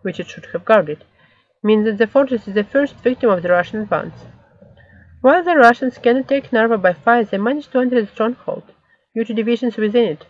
which 0.00 0.18
it 0.18 0.28
should 0.28 0.46
have 0.52 0.64
guarded, 0.64 1.04
means 1.62 1.84
that 1.84 1.98
the 1.98 2.06
fortress 2.06 2.48
is 2.48 2.54
the 2.54 2.64
first 2.64 2.94
victim 2.96 3.28
of 3.28 3.42
the 3.42 3.50
Russian 3.50 3.82
advance. 3.82 4.14
While 5.20 5.44
the 5.44 5.56
Russians 5.56 5.98
cannot 5.98 6.28
take 6.28 6.52
Narva 6.52 6.78
by 6.78 6.94
fire, 6.94 7.24
they 7.24 7.38
manage 7.38 7.68
to 7.68 7.80
enter 7.80 8.00
the 8.00 8.06
stronghold, 8.06 8.72
due 9.14 9.24
to 9.24 9.34
divisions 9.34 9.76
within 9.76 10.04
it. 10.04 10.26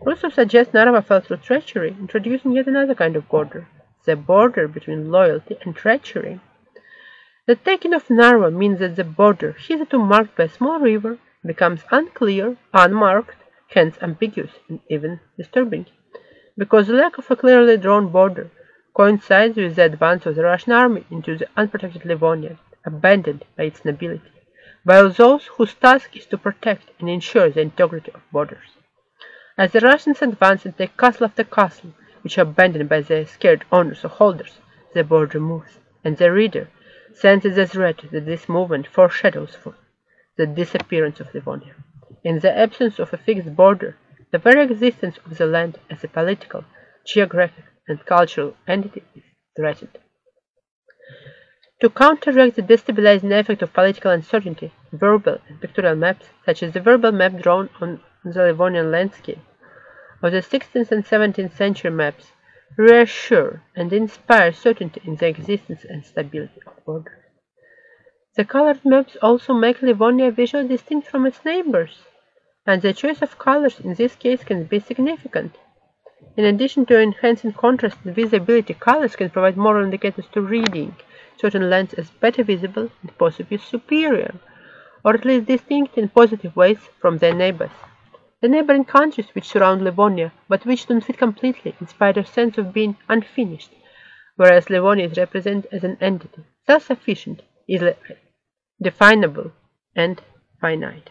Rusov 0.00 0.32
suggests 0.32 0.72
Narva 0.72 1.02
fell 1.02 1.20
through 1.20 1.38
treachery, 1.38 1.96
introducing 1.98 2.52
yet 2.52 2.68
another 2.68 2.94
kind 2.94 3.16
of 3.16 3.28
border, 3.28 3.66
the 4.04 4.14
border 4.14 4.68
between 4.68 5.10
loyalty 5.10 5.58
and 5.64 5.74
treachery. 5.74 6.40
The 7.46 7.56
taking 7.56 7.92
of 7.92 8.08
Narva 8.08 8.52
means 8.52 8.78
that 8.78 8.94
the 8.94 9.02
border, 9.02 9.56
hitherto 9.58 9.98
marked 9.98 10.36
by 10.36 10.44
a 10.44 10.48
small 10.48 10.78
river, 10.78 11.18
becomes 11.44 11.82
unclear, 11.90 12.56
unmarked, 12.72 13.36
hence 13.70 13.98
ambiguous 14.00 14.52
and 14.68 14.78
even 14.88 15.18
disturbing, 15.36 15.86
because 16.56 16.86
the 16.86 16.94
lack 16.94 17.18
of 17.18 17.28
a 17.30 17.36
clearly 17.36 17.76
drawn 17.76 18.08
border 18.08 18.52
coincides 18.94 19.56
with 19.56 19.74
the 19.74 19.82
advance 19.82 20.26
of 20.26 20.36
the 20.36 20.44
Russian 20.44 20.72
army 20.72 21.06
into 21.10 21.36
the 21.36 21.48
unprotected 21.56 22.04
Livonia, 22.04 22.58
abandoned 22.86 23.44
by 23.56 23.64
its 23.64 23.84
nobility, 23.84 24.30
by 24.84 25.02
those 25.02 25.46
whose 25.46 25.74
task 25.74 26.16
is 26.16 26.26
to 26.26 26.38
protect 26.38 26.90
and 27.00 27.10
ensure 27.10 27.50
the 27.50 27.60
integrity 27.60 28.12
of 28.14 28.22
borders. 28.30 28.77
As 29.58 29.72
the 29.72 29.80
Russians 29.80 30.22
advance 30.22 30.64
and 30.64 30.78
take 30.78 30.96
castle 30.96 31.26
after 31.26 31.42
castle, 31.42 31.92
which 32.22 32.38
are 32.38 32.42
abandoned 32.42 32.88
by 32.88 33.00
their 33.00 33.26
scared 33.26 33.64
owners 33.72 34.04
or 34.04 34.08
holders, 34.08 34.60
the 34.94 35.02
border 35.02 35.40
moves, 35.40 35.80
and 36.04 36.16
the 36.16 36.30
reader 36.30 36.68
senses 37.12 37.56
the 37.56 37.66
threat 37.66 38.04
that 38.12 38.24
this 38.24 38.48
movement 38.48 38.86
foreshadows 38.86 39.56
for 39.56 39.74
the 40.36 40.46
disappearance 40.46 41.18
of 41.18 41.34
Livonia. 41.34 41.74
In 42.22 42.38
the 42.38 42.56
absence 42.56 43.00
of 43.00 43.12
a 43.12 43.16
fixed 43.16 43.56
border, 43.56 43.96
the 44.30 44.38
very 44.38 44.62
existence 44.62 45.18
of 45.26 45.36
the 45.36 45.46
land 45.46 45.80
as 45.90 46.04
a 46.04 46.08
political, 46.08 46.64
geographic, 47.04 47.64
and 47.88 48.06
cultural 48.06 48.54
entity 48.68 49.02
is 49.16 49.24
threatened. 49.56 49.98
To 51.80 51.90
counteract 51.90 52.54
the 52.54 52.62
destabilizing 52.62 53.36
effect 53.36 53.62
of 53.62 53.72
political 53.72 54.12
uncertainty, 54.12 54.72
verbal 54.92 55.38
and 55.48 55.60
pictorial 55.60 55.96
maps, 55.96 56.26
such 56.44 56.62
as 56.62 56.74
the 56.74 56.80
verbal 56.80 57.10
map 57.10 57.40
drawn 57.40 57.70
on 57.80 58.00
the 58.32 58.42
Livonian 58.44 58.90
landscape, 58.90 59.40
or 60.22 60.30
the 60.30 60.42
16th 60.42 60.90
and 60.90 61.04
17th 61.04 61.56
century 61.56 61.90
maps, 61.90 62.32
reassure 62.76 63.62
and 63.74 63.92
inspire 63.92 64.52
certainty 64.52 65.00
in 65.04 65.16
the 65.16 65.26
existence 65.26 65.84
and 65.84 66.04
stability 66.04 66.60
of 66.66 66.84
borders. 66.84 67.24
The 68.36 68.44
colored 68.44 68.84
maps 68.84 69.16
also 69.20 69.52
make 69.52 69.82
Livonia 69.82 70.30
visually 70.30 70.68
distinct 70.68 71.08
from 71.08 71.26
its 71.26 71.44
neighbors, 71.44 72.02
and 72.66 72.82
the 72.82 72.92
choice 72.92 73.20
of 73.20 73.38
colors 73.38 73.80
in 73.80 73.94
this 73.94 74.14
case 74.14 74.44
can 74.44 74.64
be 74.64 74.78
significant. 74.78 75.56
In 76.36 76.44
addition 76.44 76.86
to 76.86 77.00
enhancing 77.00 77.52
contrast 77.52 77.98
and 78.04 78.14
visibility, 78.14 78.74
colors 78.74 79.16
can 79.16 79.30
provide 79.30 79.56
moral 79.56 79.84
indicators 79.84 80.26
to 80.32 80.40
reading 80.40 80.94
certain 81.36 81.68
lands 81.68 81.94
as 81.94 82.10
better 82.10 82.44
visible 82.44 82.90
and 83.02 83.18
possibly 83.18 83.58
superior, 83.58 84.34
or 85.04 85.14
at 85.14 85.24
least 85.24 85.46
distinct 85.46 85.98
in 85.98 86.08
positive 86.08 86.54
ways 86.54 86.78
from 87.00 87.18
their 87.18 87.34
neighbors. 87.34 87.70
The 88.40 88.48
neighboring 88.48 88.84
countries 88.84 89.28
which 89.34 89.48
surround 89.48 89.82
Livonia, 89.82 90.32
but 90.48 90.64
which 90.64 90.86
don't 90.86 91.04
fit 91.04 91.18
completely, 91.18 91.74
inspire 91.80 92.16
a 92.16 92.24
sense 92.24 92.56
of 92.56 92.72
being 92.72 92.96
unfinished, 93.08 93.70
whereas 94.36 94.70
Livonia 94.70 95.06
is 95.08 95.18
represented 95.18 95.68
as 95.72 95.82
an 95.82 95.98
entity, 96.00 96.44
self-sufficient, 96.64 97.42
easily 97.66 97.94
definable, 98.80 99.50
and 99.96 100.22
finite. 100.60 101.10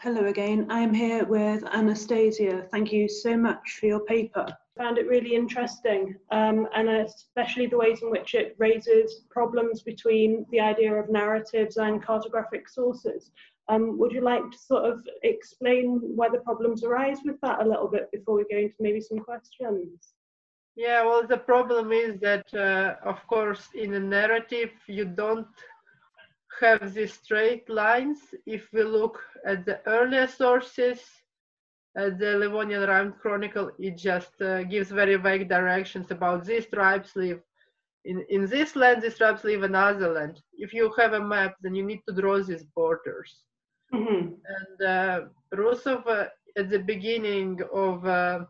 Hello 0.00 0.26
again. 0.26 0.66
I 0.70 0.80
am 0.80 0.94
here 0.94 1.24
with 1.24 1.64
Anastasia. 1.72 2.66
Thank 2.72 2.92
you 2.92 3.08
so 3.08 3.36
much 3.36 3.78
for 3.78 3.86
your 3.86 4.00
paper 4.00 4.46
found 4.78 4.96
it 4.96 5.06
really 5.08 5.34
interesting, 5.34 6.14
um, 6.30 6.66
and 6.74 6.88
especially 6.88 7.66
the 7.66 7.76
ways 7.76 8.00
in 8.02 8.10
which 8.10 8.34
it 8.34 8.54
raises 8.58 9.24
problems 9.28 9.82
between 9.82 10.46
the 10.52 10.60
idea 10.60 10.94
of 10.94 11.10
narratives 11.10 11.76
and 11.76 12.02
cartographic 12.02 12.68
sources. 12.68 13.32
Um, 13.68 13.98
would 13.98 14.12
you 14.12 14.22
like 14.22 14.50
to 14.50 14.58
sort 14.58 14.84
of 14.90 15.06
explain 15.22 16.00
why 16.18 16.28
the 16.30 16.38
problems 16.38 16.84
arise 16.84 17.18
with 17.24 17.38
that 17.42 17.60
a 17.60 17.68
little 17.68 17.88
bit 17.88 18.10
before 18.12 18.36
we 18.36 18.44
go 18.50 18.56
into 18.56 18.76
maybe 18.80 19.00
some 19.00 19.18
questions? 19.18 20.14
Yeah, 20.74 21.04
well, 21.04 21.26
the 21.26 21.36
problem 21.36 21.92
is 21.92 22.20
that, 22.20 22.46
uh, 22.54 22.94
of 23.04 23.18
course, 23.26 23.68
in 23.74 23.94
a 23.94 24.00
narrative, 24.00 24.70
you 24.86 25.04
don't 25.04 25.48
have 26.60 26.94
these 26.94 27.12
straight 27.12 27.68
lines. 27.68 28.18
If 28.46 28.68
we 28.72 28.84
look 28.84 29.20
at 29.44 29.66
the 29.66 29.80
earlier 29.86 30.28
sources, 30.28 31.00
uh, 31.98 32.10
the 32.18 32.36
Livonian 32.38 32.82
Rhyme 32.88 33.14
Chronicle, 33.20 33.70
it 33.78 33.96
just 33.96 34.40
uh, 34.40 34.62
gives 34.62 34.90
very 34.90 35.16
vague 35.16 35.48
directions 35.48 36.10
about 36.10 36.44
these 36.44 36.66
tribes 36.66 37.10
live 37.16 37.40
in, 38.04 38.24
in 38.30 38.46
this 38.46 38.76
land, 38.76 39.02
these 39.02 39.18
tribes 39.18 39.44
live 39.44 39.62
in 39.64 39.74
other 39.74 40.12
land. 40.12 40.40
If 40.54 40.72
you 40.72 40.92
have 40.98 41.12
a 41.12 41.20
map, 41.20 41.56
then 41.60 41.74
you 41.74 41.84
need 41.84 42.00
to 42.08 42.14
draw 42.14 42.40
these 42.42 42.64
borders. 42.74 43.44
Mm-hmm. 43.92 44.34
And 44.58 44.88
uh, 44.88 45.20
Rusov, 45.54 46.06
uh, 46.06 46.26
at 46.56 46.70
the 46.70 46.78
beginning 46.78 47.60
of 47.72 48.06
uh, 48.06 48.40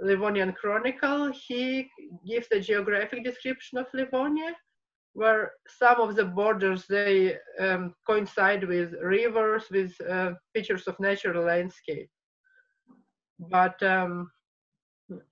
Livonian 0.00 0.52
Chronicle, 0.52 1.32
he 1.32 1.90
gives 2.26 2.46
a 2.52 2.60
geographic 2.60 3.24
description 3.24 3.78
of 3.78 3.86
Livonia, 3.94 4.54
where 5.14 5.52
some 5.66 6.00
of 6.00 6.14
the 6.14 6.24
borders 6.24 6.84
they 6.88 7.36
um, 7.58 7.94
coincide 8.06 8.64
with 8.66 8.94
rivers, 9.02 9.64
with 9.70 9.92
uh, 10.08 10.32
features 10.54 10.86
of 10.86 11.00
natural 11.00 11.44
landscape. 11.44 12.08
But 13.48 13.82
um, 13.82 14.30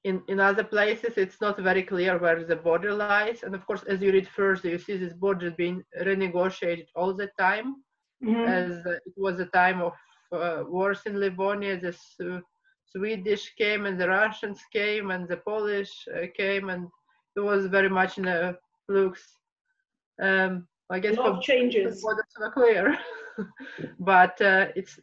in, 0.04 0.22
in 0.28 0.40
other 0.40 0.64
places, 0.64 1.14
it's 1.16 1.40
not 1.40 1.58
very 1.58 1.82
clear 1.82 2.18
where 2.18 2.44
the 2.44 2.56
border 2.56 2.94
lies. 2.94 3.42
And 3.42 3.54
of 3.54 3.66
course, 3.66 3.82
as 3.84 4.00
you 4.00 4.12
read 4.12 4.28
further, 4.28 4.68
you 4.68 4.78
see 4.78 4.96
this 4.96 5.12
border 5.12 5.50
being 5.50 5.84
renegotiated 6.00 6.86
all 6.94 7.14
the 7.14 7.30
time, 7.38 7.76
mm-hmm. 8.24 8.44
as 8.44 8.86
it 8.86 9.14
was 9.16 9.38
a 9.40 9.46
time 9.46 9.80
of 9.82 9.92
uh, 10.32 10.64
wars 10.66 11.00
in 11.06 11.20
Livonia. 11.20 11.78
The 11.80 11.96
uh, 12.24 12.40
Swedish 12.86 13.54
came 13.56 13.86
and 13.86 14.00
the 14.00 14.08
Russians 14.08 14.60
came 14.72 15.10
and 15.10 15.28
the 15.28 15.36
Polish 15.38 15.92
uh, 16.14 16.26
came, 16.36 16.70
and 16.70 16.88
it 17.36 17.40
was 17.40 17.66
very 17.66 17.90
much 17.90 18.18
in 18.18 18.26
a 18.26 18.56
flux. 18.86 19.22
Um, 20.20 20.66
I 20.90 20.98
guess 20.98 21.16
a 21.16 21.20
lot 21.20 21.38
of 21.38 21.42
changes. 21.42 22.02
Borders 22.02 22.24
were 22.40 22.50
clear, 22.50 22.98
but 24.00 24.40
uh, 24.40 24.68
it's 24.74 24.98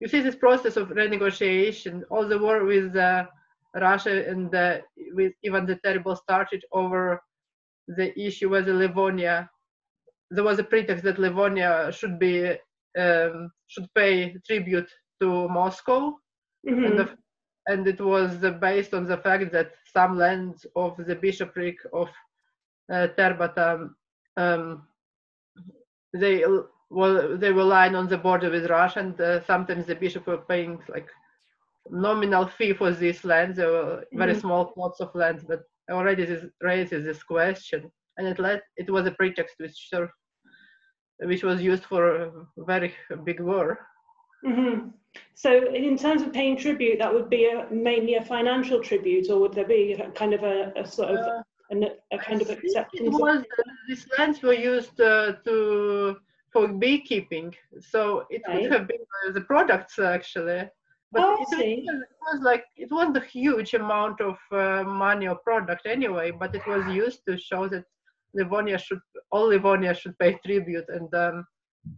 you 0.00 0.08
see 0.08 0.20
this 0.20 0.36
process 0.36 0.76
of 0.76 0.88
renegotiation. 0.88 2.02
All 2.10 2.26
the 2.26 2.38
war 2.38 2.64
with 2.64 2.96
uh, 2.96 3.26
Russia 3.74 4.28
and 4.28 4.50
the, 4.50 4.82
with 5.12 5.32
Ivan 5.46 5.66
the 5.66 5.76
Terrible 5.76 6.16
started 6.16 6.64
over 6.72 7.20
the 7.88 8.18
issue 8.18 8.50
whether 8.50 8.72
Livonia, 8.72 9.48
there 10.30 10.44
was 10.44 10.58
a 10.58 10.64
pretext 10.64 11.04
that 11.04 11.18
Livonia 11.18 11.92
should 11.92 12.18
be 12.18 12.56
um, 12.98 13.50
should 13.66 13.86
pay 13.94 14.34
tribute 14.46 14.88
to 15.20 15.48
Moscow, 15.48 16.16
mm-hmm. 16.66 16.84
and, 16.84 16.98
the, 16.98 17.08
and, 17.66 17.88
it 17.88 18.00
was 18.00 18.36
based 18.60 18.94
on 18.94 19.04
the 19.04 19.16
fact 19.16 19.50
that 19.52 19.72
some 19.92 20.16
lands 20.16 20.64
of 20.76 20.96
the 20.96 21.16
bishopric 21.16 21.76
of 21.92 22.08
uh, 22.92 23.08
Terbata, 23.18 23.90
um, 24.36 24.86
they 26.12 26.44
well 26.94 27.36
they 27.36 27.52
were 27.52 27.64
lying 27.64 27.94
on 27.94 28.08
the 28.08 28.18
border 28.18 28.50
with 28.50 28.70
Russia, 28.70 29.00
and 29.00 29.20
uh, 29.20 29.44
sometimes 29.44 29.86
the 29.86 29.94
bishop 29.94 30.26
were 30.26 30.44
paying 30.52 30.78
like 30.88 31.08
nominal 31.90 32.46
fee 32.46 32.72
for 32.72 32.90
these 32.92 33.24
lands. 33.24 33.56
There 33.56 33.70
were 33.70 34.04
very 34.12 34.32
mm-hmm. 34.32 34.40
small 34.40 34.64
plots 34.66 35.00
of 35.00 35.14
land, 35.14 35.44
but 35.48 35.62
already 35.90 36.24
this 36.24 36.44
raises 36.60 37.04
this 37.04 37.22
question, 37.22 37.90
and 38.16 38.26
it 38.26 38.38
led 38.38 38.62
it 38.76 38.90
was 38.90 39.06
a 39.06 39.12
pretext 39.12 39.56
which 39.58 39.88
of, 39.92 40.08
which 41.20 41.42
was 41.42 41.60
used 41.60 41.84
for 41.84 42.02
a 42.16 42.32
very 42.58 42.94
big 43.24 43.40
war. 43.40 43.86
Mm-hmm. 44.44 44.88
So, 45.34 45.72
in 45.72 45.96
terms 45.96 46.22
of 46.22 46.32
paying 46.32 46.56
tribute, 46.56 46.98
that 46.98 47.12
would 47.12 47.30
be 47.30 47.46
a, 47.46 47.66
mainly 47.70 48.16
a 48.16 48.24
financial 48.24 48.80
tribute, 48.80 49.30
or 49.30 49.38
would 49.40 49.54
there 49.54 49.66
be 49.66 49.92
a 49.92 50.10
kind 50.10 50.34
of 50.34 50.42
a, 50.42 50.72
a 50.76 50.86
sort 50.86 51.10
of 51.10 51.18
uh, 51.18 51.42
a, 51.72 52.16
a, 52.16 52.18
kind 52.18 52.42
of 52.42 52.50
acceptance? 52.50 53.08
It 53.08 53.12
was, 53.12 53.38
uh, 53.40 53.62
these 53.88 54.06
lands 54.18 54.42
were 54.42 54.52
used 54.52 55.00
uh, 55.00 55.34
to 55.44 55.54
for 56.54 56.68
beekeeping, 56.68 57.54
so 57.80 58.24
it 58.30 58.40
right. 58.48 58.62
would 58.62 58.72
have 58.72 58.88
been 58.88 59.04
uh, 59.26 59.32
the 59.32 59.42
products 59.42 59.98
actually. 59.98 60.62
But 61.12 61.22
oh, 61.22 61.34
it, 61.34 61.38
was, 61.40 61.60
it, 61.60 62.08
was 62.32 62.40
like 62.42 62.64
it 62.76 62.90
wasn't 62.90 63.18
a 63.18 63.26
huge 63.38 63.74
amount 63.74 64.20
of 64.20 64.36
uh, 64.50 64.82
money 64.82 65.28
or 65.28 65.36
product 65.36 65.86
anyway 65.86 66.32
but 66.32 66.52
it 66.56 66.66
was 66.66 66.84
used 66.92 67.20
to 67.28 67.38
show 67.38 67.68
that 67.68 67.84
livonia 68.34 68.78
should 68.78 69.00
all 69.30 69.48
livonia 69.48 69.94
should 69.94 70.18
pay 70.18 70.38
tribute. 70.44 70.84
And 70.88 71.12
um, 71.14 71.46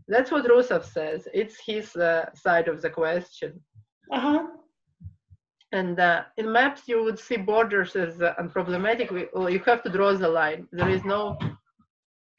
that's 0.08 0.30
what 0.30 0.44
rusov 0.46 0.84
says. 0.84 1.28
It's 1.32 1.56
his 1.66 1.96
uh, 1.96 2.26
side 2.34 2.68
of 2.68 2.82
the 2.82 2.90
question. 2.90 3.60
Uh-huh. 4.12 4.46
and 5.72 5.98
uh, 5.98 6.22
in 6.36 6.52
maps 6.52 6.82
you 6.86 7.02
would 7.02 7.18
see 7.18 7.36
borders 7.36 7.96
as 7.96 8.22
uh, 8.22 8.34
unproblematic. 8.40 9.08
Well, 9.34 9.50
you 9.50 9.58
have 9.66 9.82
to 9.82 9.90
draw 9.90 10.12
the 10.12 10.28
line. 10.28 10.68
There 10.70 10.88
is 10.88 11.04
no 11.04 11.36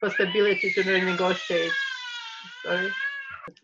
possibility 0.00 0.70
to 0.70 0.82
renegotiate 0.82 1.76
sorry 2.64 2.92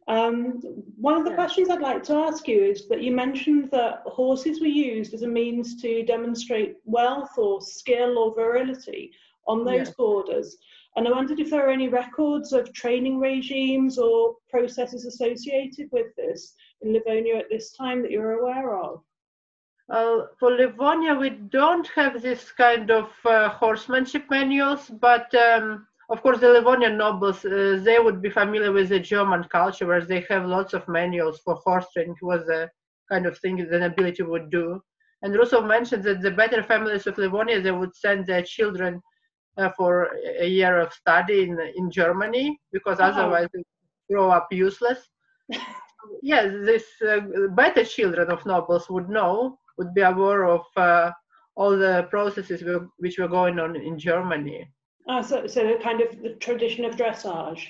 um, 0.09 0.61
one 0.97 1.15
of 1.15 1.25
the 1.25 1.35
questions 1.35 1.69
I'd 1.69 1.81
like 1.81 2.03
to 2.05 2.15
ask 2.15 2.49
you 2.49 2.63
is 2.63 2.89
that 2.89 3.03
you 3.03 3.13
mentioned 3.13 3.71
that 3.73 4.03
horses 4.07 4.61
were 4.61 4.67
used 4.67 5.15
as 5.15 5.23
a 5.23 5.29
means 5.29 5.81
to 5.83 6.05
demonstrate 6.05 6.77
wealth 6.85 7.37
or 7.37 7.61
skill 7.61 8.19
or 8.19 8.35
virility 8.35 9.13
on 9.47 9.65
those 9.65 9.89
yeah. 9.89 9.95
borders. 9.97 10.57
And 10.97 11.09
I 11.09 11.11
wondered 11.11 11.41
if 11.41 11.51
there 11.51 11.67
are 11.67 11.73
any 11.73 11.89
records 11.89 12.53
of 12.53 12.73
training 12.73 13.19
regimes 13.19 13.99
or 13.99 14.37
processes 14.49 15.05
associated 15.05 15.89
with 15.91 16.15
this 16.17 16.55
in 16.83 16.93
Livonia 16.93 17.37
at 17.37 17.51
this 17.51 17.73
time 17.73 18.01
that 18.03 18.11
you're 18.11 18.41
aware 18.41 18.79
of. 18.79 19.03
Uh, 19.91 20.27
for 20.39 20.53
Livonia, 20.53 21.15
we 21.15 21.31
don't 21.31 21.87
have 21.89 22.23
this 22.23 22.51
kind 22.53 22.91
of 22.91 23.11
uh, 23.25 23.51
horsemanship 23.51 24.31
manuals, 24.31 24.89
but 24.89 25.35
um, 25.35 25.87
of 26.11 26.23
course, 26.23 26.41
the 26.41 26.49
Livonian 26.49 26.99
nobles, 26.99 27.45
uh, 27.45 27.81
they 27.83 27.99
would 27.99 28.21
be 28.21 28.31
familiar 28.31 28.73
with 28.73 28.89
the 28.91 29.01
German 29.01 29.45
culture 29.45 29.87
where 29.87 30.05
they 30.05 30.25
have 30.29 30.47
lots 30.47 30.75
of 30.75 30.87
manuals 30.89 31.41
for 31.45 31.55
horse 31.57 31.87
training. 31.93 32.17
Was 32.23 32.49
a 32.49 32.71
kind 33.11 33.27
of 33.27 33.39
thing 33.39 33.57
the 33.57 33.79
nobility 33.79 34.23
would 34.23 34.51
do. 34.51 34.81
And 35.23 35.35
Rusov 35.35 35.67
mentioned 35.67 36.05
that 36.05 36.21
the 36.21 36.31
better 36.31 36.63
families 36.63 37.07
of 37.07 37.17
Livonia, 37.17 37.61
they 37.61 37.73
would 37.73 37.97
send 37.97 38.27
their 38.27 38.43
children 38.43 39.01
uh, 39.57 39.71
for 39.77 40.11
a 40.39 40.47
year 40.47 40.79
of 40.79 40.93
study 40.93 41.45
in, 41.45 41.59
in 41.77 41.91
Germany 41.91 42.59
because 42.73 43.01
oh. 43.01 43.05
otherwise 43.05 43.49
they 43.55 43.63
grow 44.11 44.31
up 44.31 44.49
useless. 44.51 44.99
yes, 46.23 46.53
these 46.67 47.09
uh, 47.09 47.21
better 47.55 47.85
children 47.85 48.31
of 48.31 48.45
nobles 48.45 48.91
would 48.91 49.09
know, 49.09 49.59
would 49.79 49.95
be 49.95 50.03
aware 50.03 50.45
of 50.45 50.63
uh, 50.77 51.11
all 51.57 51.71
the 51.71 52.07
processes 52.11 52.63
which 52.99 53.19
were 53.19 53.29
going 53.29 53.59
on 53.59 53.77
in 53.77 53.99
Germany. 53.99 54.69
Ah, 55.07 55.21
so, 55.21 55.47
so 55.47 55.79
kind 55.79 56.01
of 56.01 56.23
the 56.23 56.31
tradition 56.35 56.85
of 56.85 56.97
dressage. 56.97 57.69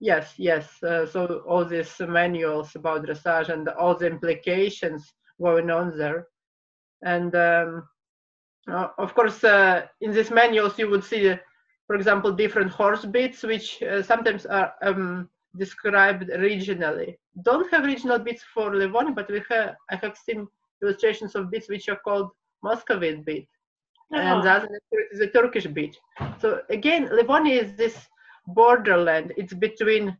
Yes, 0.00 0.34
yes. 0.36 0.82
Uh, 0.82 1.06
so 1.06 1.42
all 1.46 1.64
these 1.64 2.00
manuals 2.00 2.74
about 2.76 3.04
dressage 3.04 3.48
and 3.48 3.68
all 3.68 3.96
the 3.96 4.06
implications 4.06 5.12
going 5.40 5.70
on 5.70 5.96
there. 5.96 6.28
And 7.02 7.34
um, 7.34 7.88
uh, 8.68 8.88
of 8.98 9.14
course, 9.14 9.42
uh, 9.42 9.86
in 10.00 10.12
these 10.12 10.30
manuals, 10.30 10.78
you 10.78 10.88
would 10.88 11.04
see, 11.04 11.34
for 11.86 11.96
example, 11.96 12.32
different 12.32 12.70
horse 12.70 13.04
bits, 13.04 13.42
which 13.42 13.82
uh, 13.82 14.02
sometimes 14.02 14.46
are 14.46 14.72
um, 14.82 15.28
described 15.56 16.30
regionally. 16.30 17.16
Don't 17.42 17.70
have 17.72 17.84
regional 17.84 18.18
bits 18.18 18.44
for 18.54 18.74
Livonia, 18.74 19.14
but 19.14 19.30
we 19.30 19.42
have, 19.50 19.74
I 19.90 19.96
have 19.96 20.16
seen 20.16 20.46
illustrations 20.80 21.34
of 21.34 21.50
bits 21.50 21.68
which 21.68 21.88
are 21.88 22.00
called 22.04 22.30
Muscovite 22.62 23.24
bit 23.24 23.46
and 24.12 24.42
the 24.42 24.50
other 24.50 24.68
is 25.12 25.20
a 25.20 25.26
Turkish 25.26 25.66
beach. 25.66 25.96
So 26.40 26.60
again, 26.70 27.08
Livonia 27.12 27.62
is 27.62 27.74
this 27.76 27.96
borderland. 28.46 29.32
It's 29.36 29.54
between 29.54 30.16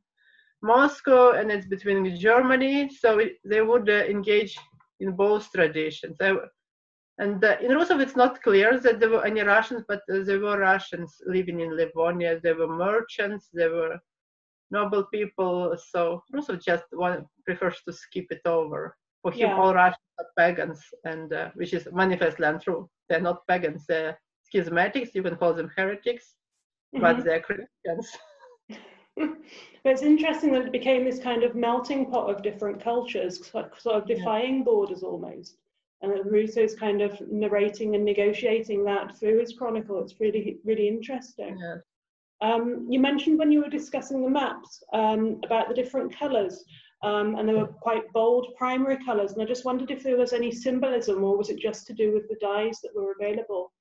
Moscow 0.62 1.32
and 1.32 1.50
it's 1.50 1.66
between 1.66 2.16
Germany. 2.16 2.88
So 2.88 3.18
it, 3.18 3.36
they 3.44 3.62
would 3.62 3.88
uh, 3.90 4.04
engage 4.04 4.58
in 5.00 5.12
both 5.12 5.50
traditions. 5.52 6.16
and 7.18 7.44
uh, 7.44 7.56
in 7.60 7.72
Rusov, 7.72 8.00
it's 8.00 8.16
not 8.16 8.42
clear 8.42 8.78
that 8.80 9.00
there 9.00 9.10
were 9.10 9.26
any 9.26 9.42
Russians, 9.42 9.84
but 9.88 10.00
uh, 10.12 10.22
there 10.24 10.40
were 10.40 10.58
Russians 10.58 11.14
living 11.26 11.60
in 11.60 11.76
Livonia. 11.76 12.40
There 12.40 12.56
were 12.56 12.68
merchants. 12.68 13.48
There 13.52 13.72
were 13.72 13.98
noble 14.70 15.04
people. 15.12 15.76
So 15.90 16.22
Rusov 16.34 16.62
just 16.62 16.84
one, 16.92 17.26
prefers 17.44 17.80
to 17.86 17.92
skip 17.92 18.26
it 18.30 18.42
over. 18.46 18.96
For 19.22 19.30
him, 19.30 19.50
yeah. 19.50 19.58
all 19.58 19.74
Russians 19.74 20.14
are 20.18 20.26
pagans, 20.36 20.80
and 21.04 21.32
uh, 21.32 21.50
which 21.54 21.74
is 21.74 21.86
manifestly 21.92 22.46
untrue. 22.46 22.88
They're 23.12 23.20
not 23.20 23.46
pagans. 23.46 23.84
They're 23.86 24.18
schismatics. 24.50 25.14
You 25.14 25.22
can 25.22 25.36
call 25.36 25.52
them 25.52 25.70
heretics, 25.76 26.34
mm-hmm. 26.94 27.02
but 27.02 27.22
they're 27.22 27.42
Christians. 27.42 28.08
it's 29.84 30.00
interesting 30.00 30.50
that 30.52 30.62
it 30.62 30.72
became 30.72 31.04
this 31.04 31.18
kind 31.18 31.42
of 31.42 31.54
melting 31.54 32.10
pot 32.10 32.30
of 32.30 32.42
different 32.42 32.82
cultures, 32.82 33.46
sort 33.46 33.70
of 33.86 34.06
defying 34.06 34.58
yeah. 34.58 34.64
borders 34.64 35.02
almost. 35.02 35.58
And 36.00 36.10
Rusov's 36.24 36.74
kind 36.74 37.02
of 37.02 37.20
narrating 37.30 37.96
and 37.96 38.02
negotiating 38.02 38.82
that 38.84 39.14
through 39.18 39.40
his 39.40 39.52
chronicle. 39.52 40.02
It's 40.02 40.18
really, 40.18 40.56
really 40.64 40.88
interesting. 40.88 41.58
Yeah. 41.60 41.76
Um, 42.40 42.86
you 42.88 42.98
mentioned 42.98 43.38
when 43.38 43.52
you 43.52 43.60
were 43.60 43.68
discussing 43.68 44.22
the 44.22 44.30
maps 44.30 44.82
um, 44.94 45.38
about 45.44 45.68
the 45.68 45.74
different 45.74 46.16
colours 46.18 46.64
um, 47.02 47.34
and 47.36 47.48
they 47.48 47.54
were 47.54 47.66
quite 47.66 48.10
bold 48.12 48.54
primary 48.56 48.98
colours. 49.04 49.32
And 49.32 49.42
I 49.42 49.44
just 49.44 49.64
wondered 49.64 49.90
if 49.90 50.02
there 50.02 50.16
was 50.16 50.32
any 50.32 50.52
symbolism, 50.52 51.24
or 51.24 51.36
was 51.36 51.50
it 51.50 51.58
just 51.58 51.86
to 51.88 51.92
do 51.92 52.12
with 52.12 52.28
the 52.28 52.36
dyes 52.40 52.80
that 52.82 52.94
were 52.94 53.14
available? 53.18 53.72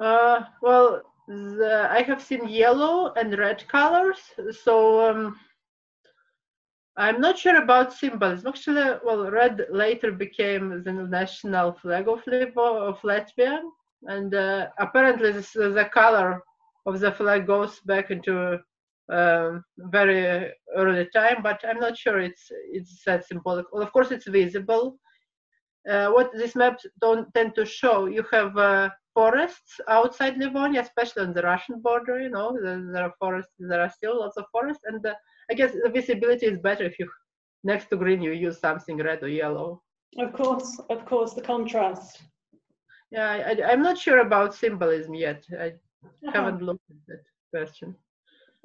Uh, 0.00 0.40
well, 0.62 1.02
the, 1.28 1.88
I 1.90 2.02
have 2.02 2.22
seen 2.22 2.48
yellow 2.48 3.12
and 3.14 3.38
red 3.38 3.66
colors. 3.68 4.18
So 4.62 5.10
um, 5.10 5.38
I'm 6.96 7.20
not 7.20 7.38
sure 7.38 7.56
about 7.62 7.92
symbolism. 7.92 8.48
Actually, 8.48 8.98
well, 9.04 9.30
red 9.30 9.66
later 9.70 10.12
became 10.12 10.82
the 10.84 10.92
national 10.92 11.74
flag 11.74 12.08
of, 12.08 12.22
Latvia, 12.24 13.60
and 14.04 14.34
uh, 14.34 14.68
apparently 14.78 15.32
this, 15.32 15.52
the 15.52 15.88
color 15.92 16.42
of 16.86 17.00
the 17.00 17.12
flag 17.12 17.46
goes 17.46 17.80
back 17.80 18.10
into 18.10 18.58
um, 19.10 19.64
very 19.78 20.52
early 20.76 21.08
time, 21.14 21.42
but 21.42 21.60
I'm 21.68 21.80
not 21.80 21.96
sure 21.96 22.20
it's 22.20 22.46
it's 22.72 23.02
that 23.06 23.26
symbolic. 23.26 23.66
Well, 23.72 23.82
of 23.82 23.92
course, 23.92 24.10
it's 24.10 24.28
visible. 24.28 24.98
Uh, 25.88 26.08
what 26.10 26.30
these 26.36 26.56
maps 26.56 26.84
don't 27.00 27.32
tend 27.34 27.54
to 27.54 27.64
show, 27.64 28.06
you 28.06 28.24
have 28.32 28.56
uh, 28.58 28.90
forests 29.14 29.80
outside 29.88 30.36
Livonia, 30.36 30.80
especially 30.80 31.22
on 31.22 31.32
the 31.32 31.42
Russian 31.42 31.80
border. 31.80 32.20
You 32.20 32.30
know, 32.30 32.58
there, 32.60 32.82
there 32.92 33.04
are 33.04 33.14
forests. 33.20 33.52
There 33.58 33.80
are 33.80 33.90
still 33.90 34.18
lots 34.20 34.36
of 34.36 34.46
forests, 34.50 34.82
and 34.86 35.04
uh, 35.06 35.14
I 35.50 35.54
guess 35.54 35.72
the 35.72 35.90
visibility 35.90 36.46
is 36.46 36.58
better 36.58 36.84
if 36.84 36.98
you 36.98 37.08
next 37.62 37.88
to 37.90 37.96
green 37.96 38.22
you 38.22 38.32
use 38.32 38.58
something 38.58 38.96
red 38.98 39.22
or 39.22 39.28
yellow. 39.28 39.82
Of 40.18 40.32
course, 40.32 40.80
of 40.90 41.04
course, 41.04 41.34
the 41.34 41.42
contrast. 41.42 42.22
Yeah, 43.10 43.30
I, 43.30 43.72
am 43.72 43.82
not 43.82 43.98
sure 43.98 44.20
about 44.20 44.54
symbolism 44.54 45.14
yet. 45.14 45.44
I 45.52 45.68
uh-huh. 45.68 46.32
haven't 46.32 46.62
looked 46.62 46.90
at 46.90 46.96
that 47.08 47.24
question. 47.54 47.94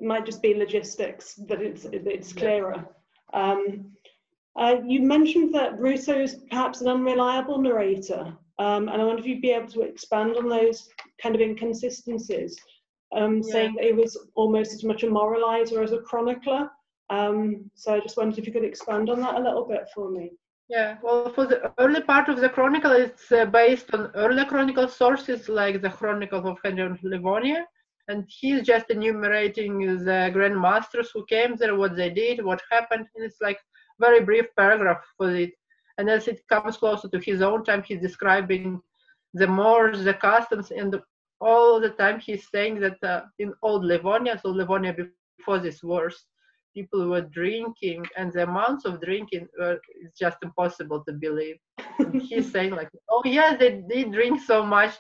It 0.02 0.08
might 0.08 0.26
just 0.26 0.42
be 0.42 0.56
logistics 0.56 1.36
that 1.48 1.62
it's 1.62 1.86
it's 1.86 2.34
clearer. 2.34 2.84
Um, 3.34 3.92
uh, 4.56 4.78
you 4.84 5.04
mentioned 5.04 5.54
that 5.54 5.78
Rusov 5.78 6.24
is 6.24 6.36
perhaps 6.50 6.82
an 6.82 6.88
unreliable 6.88 7.60
narrator, 7.60 8.36
um, 8.58 8.90
and 8.90 9.00
I 9.00 9.06
wonder 9.06 9.22
if 9.22 9.28
you'd 9.28 9.44
be 9.44 9.52
able 9.52 9.70
to 9.70 9.82
expand 9.82 10.38
on 10.38 10.50
those 10.50 10.90
kind 11.22 11.36
of 11.36 11.42
inconsistencies, 11.42 12.58
um, 13.16 13.38
yeah. 13.38 13.52
saying 13.52 13.76
that 13.76 13.86
he 13.86 13.92
was 13.92 14.18
almost 14.34 14.74
as 14.74 14.84
much 14.84 15.04
a 15.04 15.08
moralizer 15.08 15.84
as 15.84 15.92
a 15.92 16.00
chronicler. 16.00 16.68
Um, 17.12 17.70
so 17.76 17.94
I 17.94 18.00
just 18.00 18.18
wondered 18.18 18.40
if 18.40 18.48
you 18.48 18.54
could 18.54 18.66
expand 18.66 19.12
on 19.12 19.22
that 19.22 19.36
a 19.36 19.44
little 19.44 19.68
bit 19.68 19.88
for 19.94 20.10
me. 20.10 20.32
Yeah, 20.68 20.98
well, 21.04 21.32
for 21.32 21.46
the 21.46 21.72
early 21.78 22.02
part 22.02 22.28
of 22.28 22.38
the 22.38 22.50
chronicle, 22.50 22.92
it's 22.94 23.32
uh, 23.32 23.46
based 23.46 23.94
on 23.94 24.10
early 24.16 24.46
chronicle 24.46 24.88
sources 24.88 25.48
like 25.48 25.82
the 25.82 25.90
Chronicle 25.90 26.48
of 26.48 26.58
Henry 26.64 26.86
of 26.86 27.04
Livonia, 27.04 27.68
and 28.08 28.26
he's 28.28 28.64
just 28.64 28.90
enumerating 28.90 30.04
the 30.04 30.30
Grand 30.34 30.60
Masters 30.60 31.10
who 31.14 31.26
came 31.26 31.56
there, 31.56 31.76
what 31.76 31.96
they 31.96 32.10
did, 32.10 32.44
what 32.44 32.62
happened, 32.72 33.08
and 33.16 33.26
it's 33.26 33.42
like 33.42 33.60
very 34.00 34.22
brief 34.24 34.46
paragraph 34.58 35.04
for 35.18 35.34
it. 35.36 35.52
And 35.98 36.10
as 36.10 36.28
it 36.28 36.42
comes 36.50 36.78
closer 36.78 37.08
to 37.10 37.20
his 37.20 37.42
own 37.42 37.64
time, 37.64 37.84
he's 37.84 38.02
describing 38.02 38.82
the 39.34 39.48
mores, 39.48 40.04
the 40.04 40.14
customs, 40.14 40.72
and 40.72 40.92
the, 40.92 41.02
all 41.40 41.80
the 41.80 41.92
time 41.92 42.20
he's 42.20 42.48
saying 42.50 42.80
that 42.80 43.02
uh, 43.04 43.22
in 43.40 43.54
old 43.62 43.86
Livonia, 43.86 44.40
so 44.42 44.50
Livonia 44.50 44.96
before 45.38 45.60
this 45.60 45.84
wars, 45.84 46.26
people 46.74 47.08
were 47.08 47.22
drinking, 47.22 48.06
and 48.18 48.32
the 48.32 48.44
amounts 48.44 48.86
of 48.86 49.02
drinking 49.02 49.48
were 49.60 49.80
it's 50.02 50.18
just 50.18 50.38
impossible 50.42 51.04
to 51.06 51.14
believe. 51.14 51.58
He's 52.14 52.52
saying 52.56 52.72
like, 52.72 52.90
oh 53.10 53.22
yeah, 53.26 53.56
they 53.56 53.84
did 53.90 54.12
drink 54.12 54.42
so 54.42 54.66
much 54.66 54.96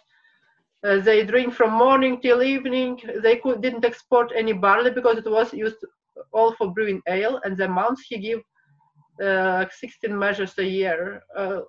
uh, 0.84 1.00
they 1.00 1.24
drink 1.26 1.54
from 1.54 1.72
morning 1.72 2.20
till 2.22 2.42
evening. 2.42 3.00
They 3.22 3.38
could, 3.38 3.62
didn't 3.62 3.86
export 3.86 4.32
any 4.36 4.54
barley 4.54 4.92
because 4.92 5.18
it 5.18 5.30
was 5.30 5.54
used 5.54 5.78
all 6.34 6.54
for 6.56 6.74
brewing 6.74 7.02
ale, 7.08 7.40
and 7.44 7.56
the 7.56 7.66
amounts 7.66 8.04
he 8.08 8.18
gave 8.18 8.42
uh, 9.24 9.66
16 9.70 10.18
measures 10.18 10.58
a 10.58 10.66
year. 10.66 11.22
Uh, 11.38 11.62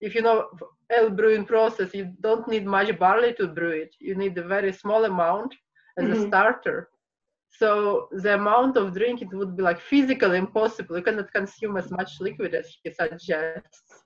if 0.00 0.14
you 0.14 0.22
know 0.22 0.48
ale 0.92 1.10
brewing 1.10 1.46
process, 1.46 1.94
you 1.94 2.12
don't 2.20 2.46
need 2.48 2.66
much 2.66 2.96
barley 2.98 3.32
to 3.34 3.48
brew 3.48 3.70
it. 3.70 3.94
You 3.98 4.14
need 4.14 4.36
a 4.36 4.46
very 4.46 4.72
small 4.72 5.04
amount 5.06 5.54
as 5.98 6.04
mm-hmm. 6.04 6.24
a 6.24 6.26
starter. 6.26 6.88
So 7.58 8.08
the 8.10 8.34
amount 8.34 8.76
of 8.76 8.94
drink 8.94 9.22
it 9.22 9.32
would 9.32 9.56
be 9.56 9.62
like 9.62 9.80
physically 9.80 10.38
impossible. 10.38 10.96
You 10.96 11.04
cannot 11.04 11.32
consume 11.32 11.76
as 11.76 11.90
much 11.90 12.20
liquid 12.20 12.54
as 12.54 12.68
he 12.82 12.92
suggests. 12.92 14.03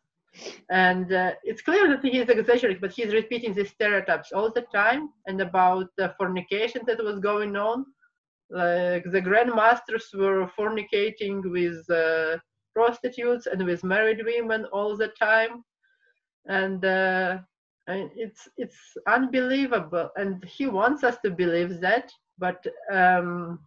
And 0.70 1.12
uh, 1.12 1.33
it's 1.44 1.62
clear 1.62 1.88
that 1.88 2.05
he 2.05 2.18
is 2.18 2.29
exaggerating, 2.29 2.81
but 2.81 2.92
he's 2.92 3.12
repeating 3.12 3.55
these 3.55 3.70
stereotypes 3.70 4.33
all 4.33 4.51
the 4.53 4.66
time 4.72 5.11
and 5.27 5.40
about 5.40 5.88
the 5.96 6.14
fornication 6.18 6.83
that 6.87 7.03
was 7.03 7.18
going 7.20 7.57
on. 7.57 7.87
Like 8.51 9.05
the 9.05 9.20
grandmasters 9.20 10.14
were 10.14 10.51
fornicating 10.59 11.51
with 11.51 11.88
uh, 11.90 12.38
prostitutes 12.74 13.46
and 13.46 13.64
with 13.64 13.85
married 13.85 14.24
women 14.24 14.64
all 14.72 14.96
the 14.96 15.09
time. 15.09 15.64
And 16.46 16.85
uh, 16.85 17.38
it's 17.88 18.48
it's 18.57 18.79
unbelievable. 19.07 20.11
And 20.16 20.44
he 20.44 20.66
wants 20.66 21.05
us 21.05 21.16
to 21.24 21.31
believe 21.31 21.81
that, 21.81 22.11
but 22.38 22.64
um, 22.92 23.59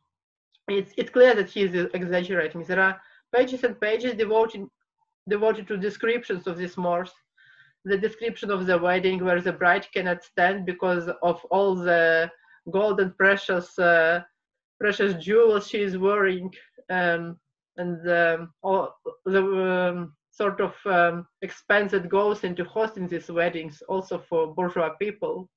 it's 0.67 0.93
it's 0.97 1.11
clear 1.11 1.35
that 1.35 1.49
he's 1.49 1.75
exaggerating. 1.93 2.63
There 2.63 2.79
are 2.79 2.99
pages 3.35 3.63
and 3.63 3.79
pages 3.79 4.15
devoted 4.15 4.67
devoted 5.29 5.67
to 5.67 5.77
descriptions 5.77 6.47
of 6.47 6.57
these 6.57 6.77
mores. 6.77 7.11
The 7.85 7.97
description 7.97 8.51
of 8.51 8.65
the 8.65 8.77
wedding 8.77 9.23
where 9.23 9.41
the 9.41 9.53
bride 9.53 9.87
cannot 9.93 10.23
stand 10.23 10.65
because 10.65 11.09
of 11.23 11.43
all 11.45 11.75
the 11.75 12.29
gold 12.69 12.99
and 12.99 13.17
precious 13.17 13.77
uh, 13.79 14.21
precious 14.79 15.13
jewels 15.23 15.67
she 15.67 15.81
is 15.81 15.97
wearing, 15.97 16.51
um, 16.89 17.37
and 17.77 18.09
um, 18.09 18.53
all 18.63 18.95
the 19.25 19.43
um, 19.43 20.15
sort 20.31 20.59
of 20.59 20.73
um, 20.85 21.27
expense 21.43 21.91
that 21.91 22.09
goes 22.09 22.43
into 22.43 22.63
hosting 22.63 23.07
these 23.07 23.29
weddings, 23.29 23.83
also 23.87 24.17
for 24.17 24.53
bourgeois 24.55 24.89
people. 24.99 25.49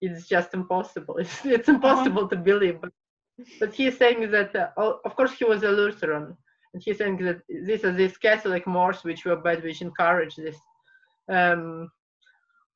It's 0.00 0.26
just 0.26 0.54
impossible. 0.54 1.16
It's, 1.22 1.44
it's 1.44 1.68
impossible 1.68 2.24
uh-huh. 2.24 2.36
to 2.36 2.48
believe. 2.50 2.80
But, 2.80 2.92
but 3.60 3.74
he's 3.74 3.96
saying 3.98 4.30
that, 4.30 4.56
uh, 4.56 4.68
of 5.04 5.16
course, 5.16 5.32
he 5.32 5.44
was 5.44 5.62
a 5.62 5.70
Lutheran, 5.70 6.36
and 6.76 6.82
he 6.82 6.92
thinks 6.92 7.24
that 7.24 7.40
these 7.48 7.84
are 7.86 7.92
these 7.92 8.18
Catholic 8.18 8.66
Moors 8.66 9.02
which 9.02 9.24
were 9.24 9.36
bad, 9.36 9.64
which 9.64 9.80
encourage 9.80 10.36
this 10.36 10.58
um, 11.30 11.90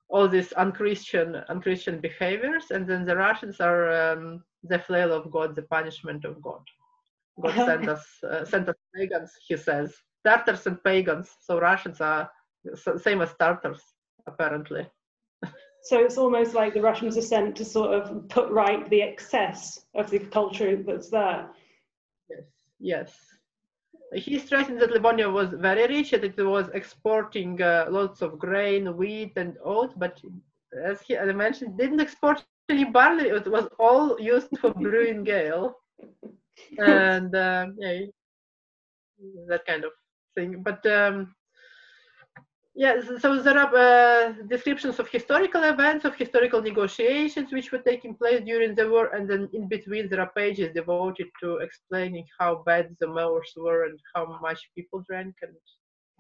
all 0.09 0.27
these 0.27 0.55
unchristian 0.55 1.37
unchristian 1.51 2.01
behaviors, 2.01 2.71
and 2.71 2.87
then 2.87 3.05
the 3.05 3.15
Russians 3.15 3.61
are 3.61 3.83
um, 3.93 4.43
the 4.65 4.79
flail 4.79 5.13
of 5.13 5.31
God, 5.31 5.55
the 5.55 5.69
punishment 5.77 6.25
of 6.25 6.41
God. 6.41 6.63
God 7.43 7.55
sent 7.69 7.89
us 7.91 8.07
uh, 8.25 8.43
sent 8.47 8.71
us 8.71 8.77
pagans, 8.97 9.33
he 9.47 9.59
says, 9.59 9.95
Tartars 10.27 10.67
and 10.67 10.83
pagans. 10.83 11.29
So 11.43 11.61
Russians 11.61 12.01
are 12.01 12.31
same 12.97 13.21
as 13.21 13.35
Tartars, 13.35 13.83
apparently. 14.27 14.87
So 15.83 15.99
it's 15.99 16.17
almost 16.17 16.55
like 16.55 16.73
the 16.73 16.81
Russians 16.81 17.19
are 17.19 17.29
sent 17.35 17.55
to 17.57 17.67
sort 17.67 17.93
of 17.93 18.31
put 18.31 18.51
right 18.51 18.89
the 18.89 19.03
excess 19.03 19.85
of 19.95 20.09
the 20.09 20.21
culture 20.21 20.83
that's 20.83 21.11
there. 21.11 21.51
Yes, 22.31 22.47
yes 22.79 23.31
he 24.15 24.39
stressed 24.39 24.77
that 24.79 24.91
Livonia 24.91 25.31
was 25.31 25.51
very 25.51 25.87
rich 25.87 26.13
and 26.13 26.25
it 26.25 26.37
was 26.39 26.69
exporting 26.75 27.61
uh, 27.63 27.87
lots 27.89 28.23
of 28.23 28.39
grain, 28.39 28.97
wheat, 28.97 29.33
and 29.37 29.57
oats, 29.65 29.95
but 29.97 30.21
as, 30.85 31.01
he, 31.03 31.17
as 31.17 31.29
I 31.29 31.33
mentioned, 31.33 31.79
didn't 31.79 32.01
export 32.01 32.43
any 32.69 32.85
barley. 32.85 33.29
It 33.29 33.47
was 33.47 33.69
all 33.79 34.21
used 34.21 34.57
for 34.59 34.73
brewing 34.75 35.27
ale, 35.29 35.77
and 36.79 37.35
uh, 37.35 37.67
yeah, 37.79 38.01
that 39.49 39.65
kind 39.67 39.85
of 39.85 39.93
thing. 40.37 40.63
But 40.63 40.85
um, 40.87 41.35
yeah, 42.81 42.99
so 43.19 43.43
there 43.43 43.59
are 43.59 43.77
uh, 43.77 44.33
descriptions 44.49 44.99
of 44.99 45.07
historical 45.07 45.65
events, 45.65 46.07
of 46.07 46.15
historical 46.15 46.63
negotiations 46.63 47.53
which 47.53 47.71
were 47.71 47.85
taking 47.91 48.15
place 48.15 48.41
during 48.43 48.75
the 48.75 48.89
war, 48.89 49.15
and 49.15 49.29
then 49.29 49.51
in 49.53 49.69
between 49.69 50.09
there 50.09 50.23
are 50.23 50.33
pages 50.35 50.73
devoted 50.73 51.27
to 51.43 51.59
explaining 51.59 52.25
how 52.39 52.63
bad 52.65 52.97
the 52.99 53.07
mores 53.07 53.53
were 53.55 53.85
and 53.85 53.99
how 54.15 54.39
much 54.41 54.71
people 54.75 55.05
drank 55.07 55.35
and 55.43 55.53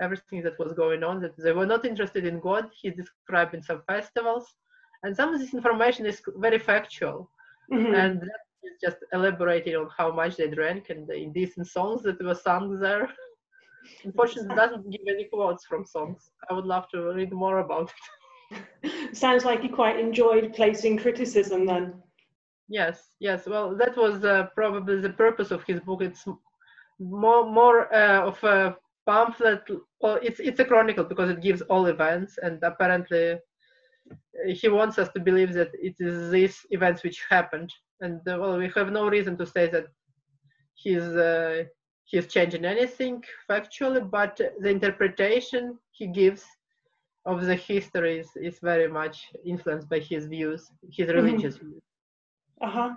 everything 0.02 0.42
that 0.42 0.58
was 0.58 0.74
going 0.74 1.02
on. 1.02 1.22
That 1.22 1.34
they 1.38 1.52
were 1.52 1.64
not 1.64 1.86
interested 1.86 2.26
in 2.26 2.40
God. 2.40 2.68
He 2.78 2.90
described 2.90 3.54
in 3.54 3.62
some 3.62 3.80
festivals, 3.88 4.44
and 5.02 5.16
some 5.16 5.32
of 5.32 5.40
this 5.40 5.54
information 5.54 6.04
is 6.04 6.20
very 6.36 6.58
factual, 6.58 7.30
mm-hmm. 7.72 7.94
and 7.94 8.20
that 8.20 8.42
is 8.64 8.76
just 8.84 8.98
elaborating 9.14 9.76
on 9.76 9.88
how 9.96 10.12
much 10.12 10.36
they 10.36 10.48
drank 10.48 10.90
and 10.90 11.08
the 11.08 11.14
indecent 11.14 11.68
songs 11.68 12.02
that 12.02 12.22
were 12.22 12.34
sung 12.34 12.78
there. 12.78 13.08
Unfortunately, 14.04 14.52
it 14.52 14.56
doesn't 14.56 14.90
give 14.90 15.00
any 15.08 15.24
quotes 15.24 15.64
from 15.64 15.84
songs. 15.84 16.30
I 16.48 16.54
would 16.54 16.66
love 16.66 16.88
to 16.90 17.12
read 17.12 17.32
more 17.32 17.58
about 17.58 17.92
it. 18.52 19.16
Sounds 19.16 19.44
like 19.44 19.62
you 19.62 19.68
quite 19.70 19.98
enjoyed 19.98 20.54
placing 20.54 20.98
criticism 20.98 21.66
then. 21.66 21.94
Yes, 22.68 23.14
yes. 23.20 23.46
Well, 23.46 23.76
that 23.76 23.96
was 23.96 24.24
uh, 24.24 24.46
probably 24.54 25.00
the 25.00 25.10
purpose 25.10 25.50
of 25.50 25.64
his 25.64 25.80
book. 25.80 26.02
It's 26.02 26.24
more 26.98 27.44
more 27.50 27.92
uh, 27.92 28.26
of 28.26 28.42
a 28.44 28.76
pamphlet. 29.06 29.62
Well, 30.00 30.18
it's 30.22 30.40
it's 30.40 30.60
a 30.60 30.64
chronicle 30.64 31.04
because 31.04 31.30
it 31.30 31.42
gives 31.42 31.62
all 31.62 31.86
events, 31.86 32.38
and 32.42 32.62
apparently 32.62 33.38
he 34.46 34.68
wants 34.68 34.98
us 34.98 35.08
to 35.10 35.20
believe 35.20 35.52
that 35.54 35.70
it 35.74 35.94
is 35.98 36.30
these 36.30 36.66
events 36.70 37.02
which 37.02 37.24
happened. 37.28 37.72
And 38.00 38.20
uh, 38.28 38.38
well, 38.40 38.58
we 38.58 38.70
have 38.74 38.92
no 38.92 39.08
reason 39.08 39.36
to 39.38 39.46
say 39.46 39.68
that 39.68 39.86
he's 40.74 41.02
uh, 41.02 41.64
he's 42.10 42.26
changing 42.26 42.64
anything 42.64 43.22
factually, 43.48 44.08
but 44.10 44.40
the 44.58 44.68
interpretation 44.68 45.78
he 45.92 46.06
gives 46.08 46.44
of 47.24 47.44
the 47.44 47.54
history 47.54 48.18
is, 48.18 48.30
is 48.36 48.58
very 48.60 48.88
much 48.88 49.28
influenced 49.44 49.88
by 49.88 50.00
his 50.00 50.26
views, 50.26 50.70
his 50.90 51.08
mm-hmm. 51.08 51.16
religious 51.16 51.56
mm-hmm. 51.56 51.68
views. 51.70 51.82
Uh 52.60 52.70
huh. 52.70 52.90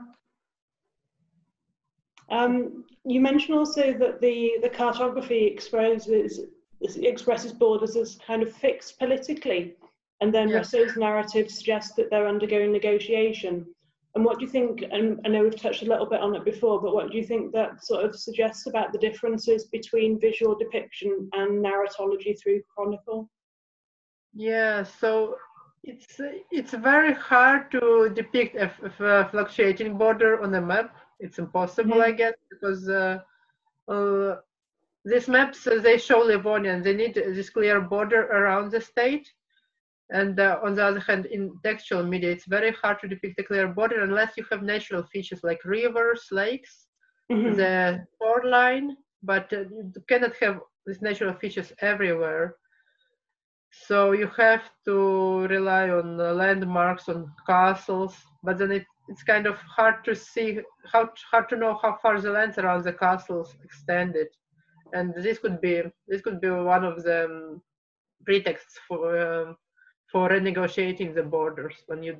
Um, 2.30 2.86
you 3.06 3.22
mentioned 3.22 3.58
also 3.58 3.94
that 3.94 4.20
the, 4.20 4.54
the 4.62 4.70
cartography 4.70 5.46
exposes 5.46 6.40
expresses 6.82 7.54
borders 7.54 7.96
as 7.96 8.18
kind 8.28 8.44
of 8.44 8.52
fixed 8.52 9.00
politically, 9.00 9.76
and 10.20 10.34
then 10.34 10.50
Yes. 10.50 10.74
Rusov's 10.74 10.98
narrative 10.98 11.50
suggests 11.50 11.94
that 11.96 12.10
they're 12.10 12.28
undergoing 12.28 12.74
negotiation. 12.74 13.66
And 14.16 14.24
what 14.24 14.38
do 14.38 14.46
you 14.46 14.52
think? 14.52 14.84
And 14.92 15.20
I 15.26 15.30
know 15.30 15.42
we've 15.44 15.60
touched 15.60 15.82
a 15.82 15.90
little 15.90 16.06
bit 16.06 16.20
on 16.22 16.36
it 16.36 16.46
before, 16.46 16.80
but 16.80 16.94
what 16.94 17.10
do 17.10 17.18
you 17.18 17.24
think 17.24 17.52
that 17.54 17.84
sort 17.84 18.06
of 18.06 18.16
suggests 18.16 18.68
about 18.68 18.92
the 18.92 19.00
differences 19.00 19.66
between 19.66 20.20
visual 20.20 20.56
depiction 20.56 21.30
and 21.34 21.64
narratology 21.64 22.40
through 22.40 22.62
chronicle? 22.76 23.30
Yeah, 24.36 24.84
so 24.84 25.38
it's 25.84 26.20
it's 26.52 26.74
very 26.74 27.14
hard 27.14 27.72
to 27.72 28.10
depict 28.14 28.56
a, 28.56 29.28
fluctuating 29.32 29.98
border 29.98 30.42
on 30.42 30.54
a 30.56 30.62
map. 30.62 30.96
It's 31.20 31.40
impossible, 31.40 32.02
I 32.02 32.12
guess, 32.12 32.34
because 32.50 32.88
uh, 32.90 33.20
uh, 33.88 34.38
these 35.06 35.28
maps 35.28 35.68
uh, 35.68 35.80
they 35.82 35.98
show 35.98 36.20
Livonia 36.20 36.74
and 36.74 36.84
they 36.84 36.94
need 36.94 37.16
this 37.16 37.50
clear 37.50 37.82
border 37.82 38.24
around 38.28 38.72
the 38.72 38.82
state. 38.82 39.32
And 40.12 40.40
uh, 40.40 40.60
on 40.64 40.76
the 40.76 40.84
other 40.86 41.00
hand, 41.00 41.26
in 41.26 41.52
textual 41.64 42.04
media, 42.04 42.32
it's 42.32 42.46
very 42.46 42.72
hard 42.72 43.00
to 43.02 43.08
depict 43.08 43.40
a 43.40 43.44
clear 43.44 43.68
border 43.68 44.02
unless 44.02 44.38
you 44.38 44.46
have 44.52 44.62
natural 44.64 45.04
features 45.04 45.44
like 45.44 45.64
rivers, 45.66 46.28
lakes, 46.32 46.88
Mhm. 47.30 47.68
the 47.72 48.06
shoreline, 48.22 48.96
but 49.24 49.52
uh, 49.54 49.62
you 49.62 49.92
cannot 50.08 50.36
have 50.42 50.60
these 50.86 51.02
natural 51.02 51.34
features 51.34 51.72
everywhere. 51.82 52.56
So 53.72 54.12
you 54.12 54.28
have 54.38 54.64
to 54.86 55.48
rely 55.48 55.90
on 55.90 56.20
uh, 56.20 56.34
landmarks, 56.34 57.08
on 57.10 57.32
castles, 57.48 58.16
but 58.44 58.58
then 58.58 58.72
it, 58.72 58.86
it's 59.08 59.24
kind 59.24 59.46
of 59.48 59.58
hard 59.58 60.04
to 60.06 60.16
see 60.16 60.60
how 60.92 61.10
hard 61.32 61.50
to 61.50 61.56
know 61.58 61.78
how 61.82 61.98
far 62.02 62.20
the 62.20 62.32
lands 62.32 62.58
around 62.58 62.84
the 62.84 62.94
castles 62.94 63.56
extended, 63.64 64.28
and 64.94 65.14
this 65.16 65.40
could 65.40 65.60
be 65.62 65.84
this 66.08 66.22
could 66.22 66.40
be 66.42 66.50
one 66.50 66.84
of 66.86 67.04
the 67.04 67.26
um, 67.26 67.62
pretexts 68.26 68.80
for 68.88 69.02
um, 69.20 69.58
for 70.14 70.30
renegotiating 70.30 71.16
the 71.16 71.24
borders 71.24 71.76
when 71.88 72.04
you 72.04 72.16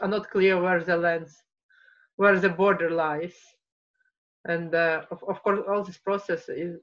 are 0.00 0.08
not 0.08 0.30
clear 0.30 0.62
where 0.62 0.82
the 0.82 0.96
lands 0.96 1.42
where 2.16 2.38
the 2.38 2.48
border 2.48 2.90
lies. 2.90 3.34
And 4.44 4.74
uh, 4.74 5.02
of, 5.10 5.22
of 5.28 5.42
course 5.42 5.60
all 5.68 5.82
this 5.82 5.98
process 5.98 6.48
is 6.48 6.78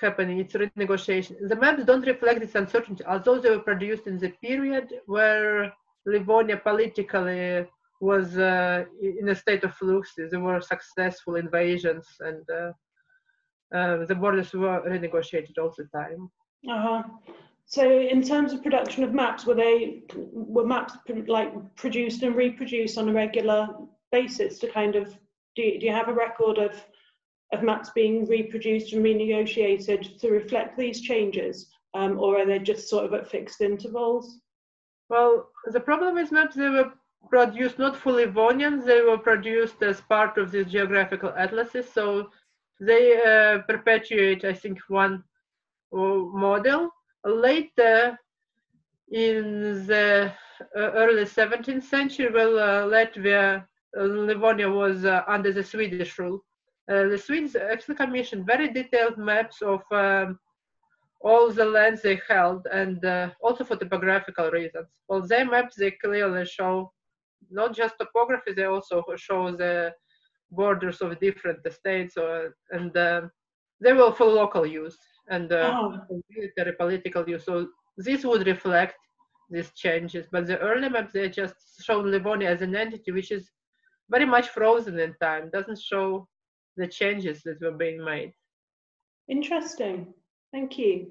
happening. 0.00 0.38
It's 0.40 0.54
renegotiation. 0.54 1.48
The 1.48 1.56
maps 1.56 1.84
don't 1.84 2.06
reflect 2.06 2.40
this 2.40 2.54
uncertainty 2.54 3.04
although 3.04 3.38
they 3.38 3.50
were 3.50 3.68
produced 3.70 4.06
in 4.06 4.18
the 4.18 4.30
period 4.46 4.86
where 5.06 5.72
livonia 6.06 6.56
politically 6.56 7.66
was 8.00 8.38
uh, 8.38 8.84
in 9.20 9.28
a 9.28 9.34
state 9.34 9.62
of 9.64 9.74
flux. 9.74 10.14
There 10.16 10.40
were 10.40 10.60
successful 10.60 11.36
invasions 11.36 12.06
and 12.20 12.44
uh, 12.50 12.72
uh, 13.76 14.06
the 14.06 14.14
borders 14.14 14.52
were 14.54 14.80
renegotiated 14.88 15.58
all 15.58 15.74
the 15.76 15.86
time. 16.00 16.30
Uh-huh. 16.74 17.02
So 17.66 18.00
in 18.00 18.22
terms 18.22 18.52
of 18.52 18.62
production 18.62 19.04
of 19.04 19.14
maps, 19.14 19.46
were 19.46 19.54
they 19.54 20.02
were 20.14 20.66
maps 20.66 20.94
like 21.26 21.52
produced 21.76 22.22
and 22.22 22.36
reproduced 22.36 22.98
on 22.98 23.08
a 23.08 23.12
regular 23.12 23.68
basis 24.12 24.58
to 24.60 24.70
kind 24.70 24.96
of 24.96 25.16
do 25.56 25.62
you, 25.62 25.80
do 25.80 25.86
you 25.86 25.92
have 25.92 26.08
a 26.08 26.12
record 26.12 26.58
of 26.58 26.72
of 27.52 27.62
maps 27.62 27.90
being 27.94 28.26
reproduced 28.26 28.92
and 28.92 29.04
renegotiated 29.04 30.18
to 30.18 30.30
reflect 30.30 30.76
these 30.76 31.00
changes, 31.00 31.70
um, 31.94 32.18
or 32.18 32.38
are 32.38 32.46
they 32.46 32.58
just 32.58 32.88
sort 32.88 33.04
of 33.04 33.14
at 33.14 33.30
fixed 33.30 33.60
intervals? 33.60 34.40
Well, 35.08 35.48
the 35.66 35.80
problem 35.80 36.18
is 36.18 36.32
maps, 36.32 36.56
they 36.56 36.68
were 36.68 36.92
produced 37.28 37.78
not 37.78 37.96
fully 37.96 38.26
Livonians, 38.26 38.84
they 38.84 39.02
were 39.02 39.18
produced 39.18 39.82
as 39.82 40.00
part 40.00 40.38
of 40.38 40.50
these 40.50 40.66
geographical 40.66 41.32
atlases. 41.36 41.90
So 41.92 42.30
they 42.80 43.20
uh, 43.22 43.62
perpetuate, 43.62 44.44
I 44.44 44.52
think, 44.52 44.78
one 44.88 45.22
uh, 45.92 45.98
model. 45.98 46.90
Later, 47.24 48.18
in 49.10 49.86
the 49.86 50.32
uh, 50.76 50.78
early 50.78 51.24
17th 51.24 51.82
century, 51.82 52.30
well, 52.32 52.58
uh, 52.58 52.86
Latvia, 52.86 53.66
uh, 53.98 54.02
Livonia 54.02 54.70
was 54.70 55.04
uh, 55.04 55.22
under 55.26 55.52
the 55.52 55.62
Swedish 55.62 56.18
rule. 56.18 56.44
Uh, 56.90 57.04
the 57.04 57.16
Swedes 57.16 57.56
actually 57.56 57.94
commissioned 57.94 58.46
very 58.46 58.68
detailed 58.70 59.16
maps 59.16 59.62
of 59.62 59.80
um, 59.90 60.38
all 61.22 61.50
the 61.50 61.64
lands 61.64 62.02
they 62.02 62.20
held 62.28 62.66
and 62.70 63.02
uh, 63.06 63.30
also 63.40 63.64
for 63.64 63.76
topographical 63.76 64.50
reasons. 64.50 64.88
Well, 65.08 65.26
their 65.26 65.46
maps, 65.46 65.76
they 65.76 65.92
clearly 65.92 66.44
show 66.44 66.92
not 67.50 67.74
just 67.74 67.94
topography, 67.98 68.52
they 68.52 68.64
also 68.64 69.02
show 69.16 69.50
the 69.56 69.94
borders 70.50 71.00
of 71.00 71.18
different 71.20 71.60
states 71.72 72.18
or, 72.18 72.54
and 72.70 72.92
they 72.92 73.92
were 73.92 74.12
for 74.12 74.26
local 74.26 74.66
use 74.66 74.98
and 75.28 75.52
uh, 75.52 75.72
Oh. 75.74 75.98
military 76.30 76.72
political 76.72 77.28
use. 77.28 77.44
So 77.44 77.68
this 77.96 78.24
would 78.24 78.46
reflect 78.46 78.96
these 79.50 79.70
changes. 79.72 80.26
But 80.30 80.46
the 80.46 80.58
early 80.58 80.88
maps, 80.88 81.12
they 81.12 81.28
just 81.28 81.84
show 81.84 82.00
Livonia 82.00 82.50
as 82.50 82.62
an 82.62 82.74
entity 82.76 83.12
which 83.12 83.30
is 83.30 83.50
very 84.10 84.26
much 84.26 84.48
frozen 84.50 84.98
in 84.98 85.14
time, 85.20 85.50
doesn't 85.52 85.80
show 85.80 86.28
the 86.76 86.86
changes 86.86 87.42
that 87.44 87.60
were 87.60 87.72
being 87.72 88.02
made. 88.04 88.32
Interesting. 89.28 90.12
Thank 90.52 90.78
you. 90.78 91.06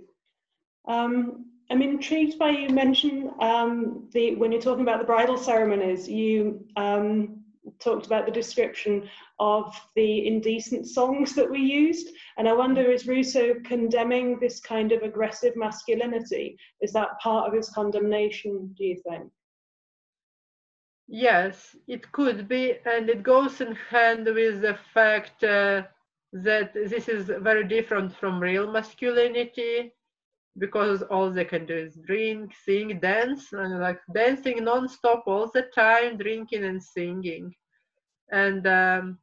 Um, 0.88 1.46
I'm 1.72 1.82
intrigued 1.82 2.38
by 2.38 2.50
you 2.50 2.70
mention 2.70 3.32
um, 3.40 4.08
the 4.12 4.36
when 4.36 4.52
you're 4.52 4.62
talking 4.62 4.84
about 4.84 5.00
the 5.00 5.06
bridal 5.06 5.38
ceremonies, 5.38 6.08
you 6.08 6.66
um, 6.76 7.43
talked 7.80 8.06
about 8.06 8.26
the 8.26 8.32
description 8.32 9.10
of 9.40 9.74
the 9.96 10.28
indecent 10.28 10.88
songs 10.88 11.34
that 11.36 11.50
we 11.50 11.60
used, 11.60 12.10
and 12.38 12.48
I 12.48 12.54
wonder 12.54 12.82
is 12.82 13.06
Rusov 13.06 13.64
condemning 13.66 14.40
this 14.40 14.60
kind 14.60 14.92
of 14.92 15.04
aggressive 15.04 15.56
masculinity? 15.56 16.58
Is 16.82 16.94
that 16.94 17.20
part 17.22 17.48
of 17.48 17.54
his 17.54 17.70
condemnation? 17.70 18.74
Do 18.78 18.84
you 18.86 19.02
think? 19.08 19.32
Yes, 21.08 21.76
it 21.88 22.12
could 22.12 22.48
be, 22.48 22.76
and 22.86 23.10
it 23.10 23.24
goes 23.24 23.62
in 23.62 23.76
hand 23.76 24.26
with 24.26 24.62
the 24.62 24.78
fact 24.94 25.44
uh, 25.44 25.84
that 26.32 26.74
this 26.74 27.08
is 27.08 27.26
very 27.42 27.64
different 27.66 28.16
from 28.16 28.40
real 28.40 28.72
masculinity 28.72 29.92
because 30.58 31.02
all 31.04 31.32
they 31.32 31.46
can 31.46 31.66
do 31.66 31.76
is 31.76 31.98
drink, 32.06 32.54
sing, 32.64 33.00
dance, 33.00 33.54
and 33.54 33.80
like 33.80 34.00
dancing 34.14 34.64
non-stop 34.64 35.24
all 35.26 35.50
the 35.54 35.64
time, 35.76 36.18
drinking 36.18 36.64
and 36.64 36.82
singing. 36.82 37.54
And 38.32 38.68
um, 38.68 39.20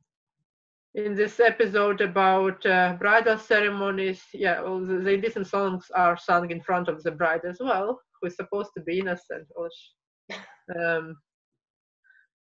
in 0.94 1.14
this 1.14 1.38
episode 1.38 2.00
about 2.00 2.64
uh, 2.66 2.94
bridal 2.98 3.38
ceremonies, 3.38 4.22
yeah, 4.34 4.60
well, 4.60 4.80
the, 4.80 4.94
the 4.98 5.14
indecent 5.14 5.46
songs 5.46 5.86
are 5.94 6.18
sung 6.18 6.50
in 6.50 6.60
front 6.60 6.88
of 6.88 7.02
the 7.02 7.12
bride 7.12 7.44
as 7.48 7.58
well, 7.60 8.00
who 8.20 8.26
is 8.26 8.36
supposed 8.36 8.70
to 8.76 8.82
be 8.82 8.98
innocent. 8.98 9.46
Um, 10.76 11.16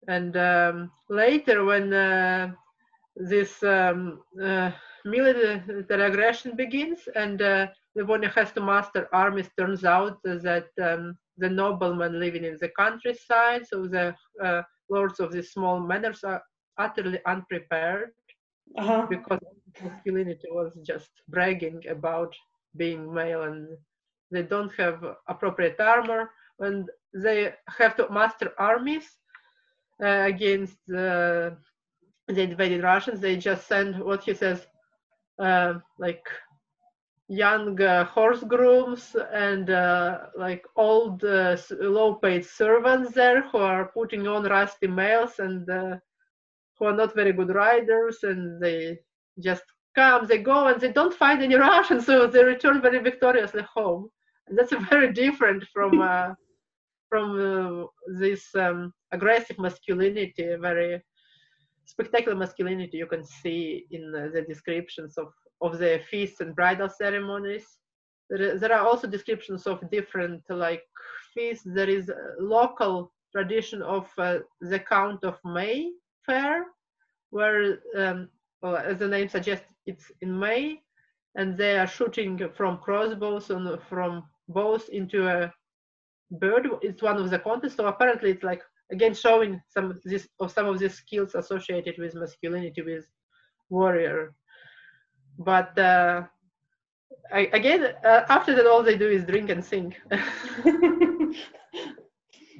and 0.07 0.35
um, 0.35 0.91
later, 1.09 1.63
when 1.63 1.93
uh, 1.93 2.51
this 3.15 3.63
um, 3.63 4.21
uh, 4.41 4.71
military 5.05 6.03
aggression 6.03 6.55
begins 6.57 7.07
and 7.15 7.41
uh, 7.99 8.23
Livonia 8.23 8.29
has 8.29 8.51
to 8.53 8.61
master 8.61 9.07
armies, 9.13 9.49
turns 9.57 9.85
out 9.85 10.17
that 10.23 10.67
um, 10.81 11.17
the 11.37 11.49
noblemen 11.49 12.19
living 12.19 12.43
in 12.45 12.57
the 12.59 12.69
countryside, 12.77 13.65
so 13.67 13.87
the 13.87 14.15
uh, 14.43 14.61
lords 14.89 15.19
of 15.19 15.31
these 15.31 15.51
small 15.51 15.79
manors 15.79 16.23
are 16.23 16.41
utterly 16.77 17.19
unprepared 17.25 18.11
Uh-huh. 18.77 19.07
because 19.09 19.39
masculinity 19.81 20.47
was 20.51 20.77
just 20.85 21.11
bragging 21.27 21.81
about 21.89 22.33
being 22.75 23.13
male 23.13 23.43
and 23.43 23.67
they 24.31 24.43
don't 24.43 24.71
have 24.77 25.03
appropriate 25.27 25.79
armor 25.79 26.29
and 26.59 26.89
they 27.13 27.53
have 27.79 27.95
to 27.95 28.09
master 28.09 28.51
armies 28.59 29.19
uh, 30.03 30.23
against 30.27 30.77
the, 30.87 31.57
the 32.27 32.41
invaded 32.41 32.83
Russians. 32.83 33.19
They 33.21 33.37
just 33.37 33.67
send 33.67 33.99
what 33.99 34.23
he 34.23 34.33
says, 34.33 34.67
uh, 35.39 35.75
like 35.99 36.25
young 37.33 37.81
uh, 37.81 38.05
horse 38.05 38.43
grooms 38.43 39.15
and 39.33 39.69
uh, 39.69 40.19
like 40.37 40.65
old 40.75 41.23
uh, 41.23 41.57
low-paid 41.79 42.45
servants 42.45 43.13
there 43.13 43.41
who 43.49 43.57
are 43.57 43.91
putting 43.93 44.27
on 44.27 44.43
rusty 44.43 44.87
mails 44.87 45.39
and 45.39 45.69
uh, 45.69 45.95
who 46.77 46.85
are 46.85 46.95
not 46.95 47.15
very 47.15 47.33
good 47.33 47.53
riders 47.53 48.19
and 48.23 48.61
they 48.61 48.97
just 49.39 49.63
come, 49.95 50.27
they 50.27 50.39
go, 50.39 50.67
and 50.67 50.79
they 50.79 50.91
don't 50.91 51.13
find 51.13 51.41
any 51.41 51.55
Russians, 51.55 52.05
so 52.05 52.27
they 52.27 52.43
return 52.43 52.81
very 52.81 52.99
victoriously 52.99 53.63
home. 53.73 54.09
And 54.47 54.57
that's 54.57 54.73
very 54.89 55.13
different 55.13 55.63
from 55.73 56.01
uh, 56.01 56.33
from 57.09 57.27
uh, 57.39 57.85
this 58.19 58.43
um, 58.55 58.91
aggressive 59.11 59.59
masculinity, 59.59 60.55
very 60.59 61.01
spectacular 61.85 62.35
masculinity 62.35 62.97
you 62.97 63.05
can 63.05 63.23
see 63.23 63.85
in 63.91 64.11
the 64.11 64.43
descriptions 64.47 65.17
of 65.17 65.27
of 65.63 65.79
the 65.79 66.01
feasts 66.09 66.41
and 66.41 66.55
bridal 66.55 66.89
ceremonies. 66.89 67.65
There, 68.29 68.73
are 68.73 68.85
also 68.85 69.07
descriptions 69.07 69.65
of 69.65 69.89
different 69.89 70.43
like 70.49 70.83
feasts. 71.33 71.65
There 71.65 71.89
is 71.89 72.09
a 72.09 72.35
local 72.39 73.11
tradition 73.31 73.81
of 73.81 74.07
uh, 74.17 74.39
the 74.61 74.79
Count 74.79 75.23
of 75.23 75.37
May, 75.43 75.91
fair, 76.25 76.65
where, 77.31 77.79
um, 77.97 78.29
well, 78.61 78.77
as 78.77 78.99
the 78.99 79.07
name 79.07 79.29
suggests, 79.29 79.65
it's 79.85 80.11
in 80.21 80.37
May, 80.37 80.79
and 81.35 81.57
they 81.57 81.77
are 81.77 81.87
shooting 81.87 82.39
from 82.55 82.77
crossbows 82.77 83.49
and 83.49 83.81
from 83.89 84.23
bows 84.47 84.89
into 84.89 85.27
a 85.27 85.53
bird. 86.31 86.67
It's 86.81 87.01
one 87.01 87.17
of 87.17 87.29
the 87.29 87.39
contests. 87.39 87.75
So 87.75 87.87
apparently, 87.87 88.31
it's 88.31 88.43
like 88.43 88.61
again 88.91 89.13
showing 89.13 89.61
some 89.67 89.91
of 89.91 90.01
this 90.03 90.27
of 90.39 90.51
some 90.51 90.67
of 90.67 90.79
these 90.79 90.95
skills 90.95 91.35
associated 91.35 91.95
with 91.97 92.15
masculinity 92.15 92.81
with 92.81 93.05
warrior. 93.69 94.33
But 95.37 95.77
uh, 95.77 96.23
I, 97.31 97.49
again, 97.53 97.93
uh, 98.05 98.21
after 98.29 98.55
that, 98.55 98.67
all 98.67 98.83
they 98.83 98.97
do 98.97 99.09
is 99.09 99.25
drink 99.25 99.49
and 99.49 99.63
sing. 99.63 99.95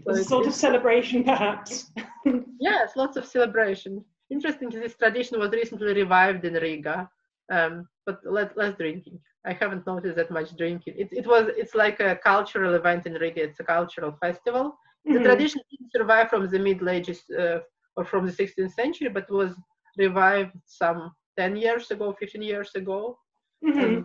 so 0.03 0.11
a 0.11 0.23
sort 0.23 0.47
of 0.47 0.53
celebration, 0.53 1.23
perhaps. 1.23 1.91
yes, 2.59 2.91
lots 2.95 3.17
of 3.17 3.25
celebration. 3.25 4.03
Interesting, 4.31 4.69
this 4.69 4.95
tradition 4.95 5.39
was 5.39 5.51
recently 5.51 5.93
revived 5.93 6.43
in 6.45 6.53
Riga, 6.55 7.09
um, 7.51 7.87
but 8.05 8.19
less, 8.25 8.51
less 8.55 8.75
drinking. 8.75 9.19
I 9.45 9.53
haven't 9.53 9.85
noticed 9.85 10.15
that 10.15 10.31
much 10.31 10.55
drinking. 10.57 10.95
It, 10.97 11.09
it 11.11 11.27
was, 11.27 11.49
it's 11.55 11.75
like 11.75 11.99
a 11.99 12.15
cultural 12.15 12.73
event 12.73 13.05
in 13.05 13.13
Riga. 13.13 13.43
It's 13.43 13.59
a 13.59 13.63
cultural 13.63 14.17
festival. 14.21 14.75
The 15.05 15.13
mm-hmm. 15.13 15.23
tradition 15.23 15.61
didn't 15.69 15.91
survive 15.91 16.29
from 16.29 16.49
the 16.49 16.59
Middle 16.59 16.89
Ages 16.89 17.23
uh, 17.37 17.59
or 17.97 18.05
from 18.05 18.25
the 18.25 18.31
16th 18.31 18.71
century, 18.71 19.09
but 19.09 19.29
was 19.29 19.53
revived 19.97 20.53
some 20.65 21.11
10 21.37 21.55
years 21.55 21.91
ago, 21.91 22.15
15 22.19 22.41
years 22.41 22.71
ago. 22.75 23.17
Mm-hmm. 23.65 24.01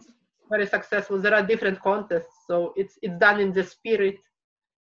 very 0.50 0.66
successful. 0.66 1.18
There 1.18 1.34
are 1.34 1.42
different 1.42 1.80
contests, 1.82 2.34
so 2.46 2.72
it's 2.76 2.94
it's 3.02 3.18
done 3.18 3.40
in 3.40 3.52
the 3.52 3.64
spirit, 3.64 4.16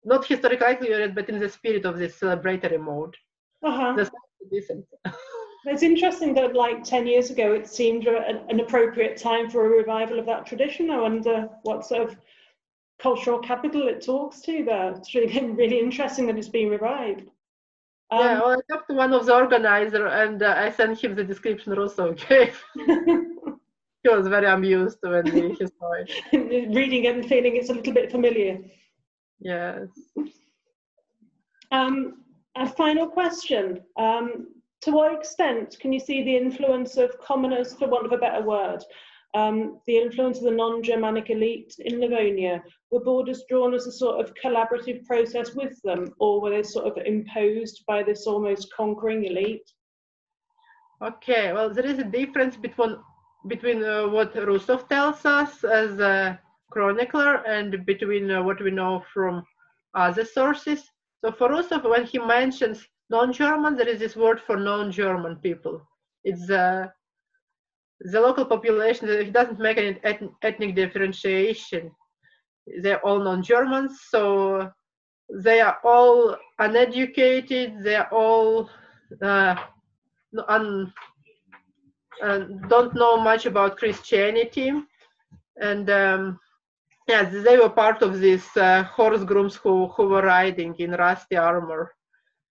not 0.04 0.26
historically 0.26 0.66
accurate, 0.66 1.14
but 1.14 1.28
in 1.28 1.38
the 1.38 1.48
spirit 1.48 1.84
of 1.84 1.98
this 1.98 2.18
celebratory 2.18 2.80
mode. 2.80 3.14
Uh-huh. 3.62 3.92
That's 3.96 4.10
decent. 4.50 4.86
It's 5.64 5.84
interesting 5.84 6.34
that, 6.34 6.56
like 6.56 6.82
10 6.82 7.06
years 7.06 7.30
ago, 7.30 7.52
it 7.52 7.68
seemed 7.68 8.08
an 8.08 8.58
appropriate 8.58 9.16
time 9.16 9.48
for 9.48 9.64
a 9.64 9.78
revival 9.78 10.18
of 10.18 10.26
that 10.26 10.44
tradition. 10.44 10.90
I 10.90 11.00
wonder 11.00 11.48
what 11.62 11.86
sort 11.86 12.02
of 12.02 12.16
cultural 12.98 13.38
capital 13.38 13.86
it 13.86 14.04
talks 14.04 14.40
to 14.40 14.64
there. 14.64 14.92
It's 14.92 15.14
really, 15.14 15.50
really 15.62 15.78
interesting 15.78 16.26
that 16.26 16.36
it's 16.36 16.48
being 16.48 16.68
revived. 16.68 17.30
Um, 18.12 18.18
yeah, 18.20 18.40
well, 18.40 18.58
I 18.58 18.72
talked 18.72 18.90
to 18.90 18.94
one 18.94 19.14
of 19.14 19.24
the 19.24 19.34
organizer 19.34 20.06
and 20.06 20.42
uh, 20.42 20.54
I 20.58 20.70
sent 20.70 21.02
him 21.02 21.14
the 21.14 21.24
description 21.24 21.76
also 21.78 22.12
gave. 22.28 22.62
he 22.76 24.08
was 24.08 24.28
very 24.28 24.46
amused 24.46 24.98
when 25.00 25.24
he, 25.24 25.54
he 25.54 25.66
saw 25.66 25.92
it. 25.92 26.10
Reading 26.74 27.04
it 27.04 27.16
and 27.16 27.26
feeling 27.26 27.56
it's 27.56 27.70
a 27.70 27.72
little 27.72 27.94
bit 27.94 28.10
familiar. 28.10 28.58
Yes. 29.40 29.88
Um, 31.70 32.24
a 32.54 32.68
final 32.68 33.06
question. 33.08 33.80
Um, 33.96 34.48
to 34.82 34.90
what 34.90 35.14
extent 35.14 35.78
can 35.80 35.90
you 35.90 36.00
see 36.00 36.22
the 36.22 36.36
influence 36.36 36.98
of 36.98 37.18
commoners, 37.18 37.72
for 37.72 37.88
want 37.88 38.04
of 38.04 38.12
a 38.12 38.18
better 38.18 38.42
word, 38.44 38.84
um, 39.34 39.80
the 39.86 39.96
influence 39.96 40.38
of 40.38 40.44
the 40.44 40.50
non-Germanic 40.50 41.30
elite 41.30 41.74
in 41.78 42.00
Livonia? 42.00 42.62
Were 42.90 43.00
borders 43.00 43.44
drawn 43.48 43.74
as 43.74 43.86
a 43.86 43.92
sort 43.92 44.20
of 44.20 44.34
collaborative 44.34 45.04
process 45.06 45.54
with 45.54 45.80
them, 45.82 46.14
or 46.18 46.40
were 46.40 46.50
they 46.50 46.62
sort 46.62 46.86
of 46.86 47.04
imposed 47.06 47.84
by 47.86 48.02
this 48.02 48.26
almost 48.26 48.72
conquering 48.76 49.24
elite? 49.24 49.68
Okay, 51.02 51.52
well, 51.52 51.72
there 51.72 51.86
is 51.86 51.98
a 51.98 52.04
difference 52.04 52.56
between 52.56 52.96
between 53.48 53.82
uh, 53.82 54.06
what 54.06 54.34
Rusov 54.34 54.88
tells 54.88 55.24
us 55.24 55.64
as 55.64 55.98
a 55.98 56.38
chronicler 56.70 57.44
and 57.46 57.84
between 57.84 58.30
uh, 58.30 58.40
what 58.42 58.62
we 58.62 58.70
know 58.70 59.02
from 59.12 59.44
other 59.94 60.24
sources. 60.24 60.84
So 61.24 61.32
for 61.32 61.48
Rusov, 61.48 61.88
when 61.88 62.04
he 62.04 62.18
mentions 62.18 62.86
non-German, 63.10 63.76
there 63.76 63.88
is 63.88 63.98
this 63.98 64.16
word 64.16 64.40
for 64.40 64.56
non-German 64.56 65.36
people. 65.36 65.82
It's 66.24 66.48
uh, 66.50 66.86
the 68.04 68.20
local 68.20 68.44
population, 68.44 69.08
he 69.08 69.30
doesn't 69.30 69.58
make 69.58 69.78
any 69.78 69.98
ethnic 70.42 70.74
differentiation. 70.74 71.90
They're 72.82 73.04
all 73.04 73.18
non-Germans, 73.18 74.00
so 74.08 74.70
they 75.32 75.60
are 75.60 75.78
all 75.84 76.36
uneducated, 76.58 77.82
they're 77.82 78.12
all 78.12 78.68
uh, 79.22 79.56
un, 80.48 80.92
uh, 82.22 82.38
don't 82.68 82.94
know 82.94 83.16
much 83.16 83.46
about 83.46 83.76
Christianity. 83.76 84.72
And 85.60 85.90
um, 85.90 86.38
yes, 87.08 87.32
they 87.44 87.58
were 87.58 87.70
part 87.70 88.02
of 88.02 88.20
these 88.20 88.48
uh, 88.56 88.84
horse 88.84 89.24
grooms 89.24 89.56
who, 89.56 89.88
who 89.88 90.08
were 90.08 90.22
riding 90.22 90.74
in 90.78 90.92
rusty 90.92 91.36
armor. 91.36 91.94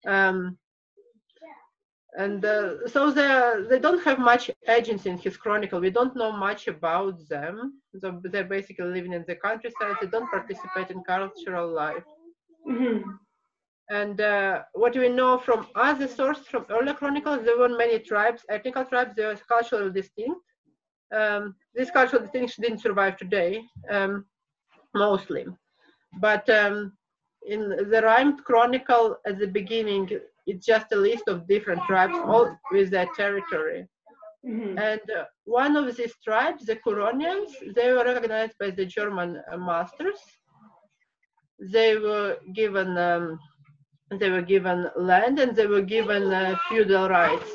Um, 0.07 0.59
and 2.17 2.45
uh, 2.45 2.89
so 2.89 3.11
they 3.11 3.65
they 3.69 3.79
don't 3.79 4.03
have 4.05 4.19
much 4.19 4.51
agency 4.67 5.11
in 5.11 5.19
his 5.19 5.37
chronicle. 5.37 5.81
We 5.81 5.91
don't 5.91 6.17
know 6.17 6.33
much 6.33 6.67
about 6.67 7.29
them. 7.29 7.81
So 7.99 8.21
they're 8.25 8.45
basically 8.45 8.87
living 8.87 9.13
in 9.13 9.25
the 9.29 9.37
countryside. 9.37 9.97
They 10.01 10.07
don't 10.07 10.31
participate 10.31 10.91
in 10.91 11.03
cultural 11.05 11.69
life. 11.69 12.05
Mm-hmm. 12.67 13.11
And 13.91 14.21
uh, 14.21 14.63
what 14.73 14.97
we 14.97 15.09
know 15.09 15.39
from 15.39 15.67
other 15.75 16.09
sources, 16.09 16.47
from 16.47 16.67
earlier 16.71 16.95
chronicles, 16.95 17.45
there 17.45 17.59
were 17.59 17.71
many 17.71 17.99
tribes, 17.99 18.45
ethnical 18.51 18.85
tribes. 18.85 19.15
They 19.17 19.25
were 19.25 19.37
culturally 19.49 19.93
distinct. 19.93 20.41
Um, 21.15 21.55
this 21.75 21.91
cultural 21.91 22.23
distinction 22.23 22.63
didn't 22.63 22.81
survive 22.81 23.17
today, 23.17 23.63
um, 23.91 24.27
mostly. 24.95 25.47
But 26.21 26.49
um, 26.51 26.93
in 27.47 27.69
the 27.91 28.03
rhymed 28.03 28.45
chronicle 28.45 29.17
at 29.27 29.39
the 29.39 29.47
beginning, 29.47 30.11
it's 30.49 30.67
just 30.67 30.93
a 30.93 30.97
list 30.97 31.25
of 31.29 31.47
different 31.47 31.83
tribes, 31.83 32.17
all 32.17 32.57
with 32.73 32.91
their 32.91 33.09
territory. 33.15 33.87
Mm-hmm. 34.47 34.79
And 34.79 35.01
uh, 35.19 35.25
one 35.45 35.77
of 35.77 35.95
these 35.97 36.15
tribes, 36.25 36.65
the 36.65 36.77
Curonians, 36.77 37.51
they 37.75 37.93
were 37.93 38.05
recognized 38.05 38.55
by 38.59 38.71
the 38.71 38.87
German 38.87 39.41
uh, 39.53 39.59
masters. 39.59 40.21
They 41.61 41.97
were 41.97 42.37
given 42.55 42.97
um, 42.97 43.39
they 44.21 44.31
were 44.31 44.43
given 44.43 44.89
land 44.97 45.39
and 45.39 45.55
they 45.55 45.67
were 45.67 45.83
given 45.83 46.33
uh, 46.33 46.57
feudal 46.69 47.09
rights. 47.09 47.51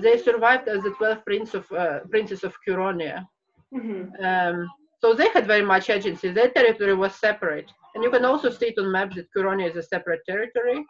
They 0.00 0.18
survived 0.18 0.68
as 0.68 0.82
the 0.82 0.90
12 0.90 1.24
prince 1.24 1.54
of, 1.54 1.70
uh, 1.72 2.00
princes 2.10 2.44
of 2.44 2.52
Curonia. 2.66 3.26
Mm-hmm. 3.74 4.22
Um, 4.22 4.68
so 5.00 5.14
they 5.14 5.28
had 5.30 5.46
very 5.46 5.64
much 5.64 5.88
agency. 5.88 6.30
Their 6.30 6.50
territory 6.50 6.94
was 6.94 7.14
separate. 7.14 7.70
And 7.94 8.04
you 8.04 8.10
can 8.10 8.24
also 8.24 8.50
see 8.50 8.66
it 8.66 8.78
on 8.78 8.92
maps 8.92 9.16
that 9.16 9.32
Curonia 9.32 9.70
is 9.70 9.76
a 9.76 9.82
separate 9.82 10.20
territory. 10.26 10.84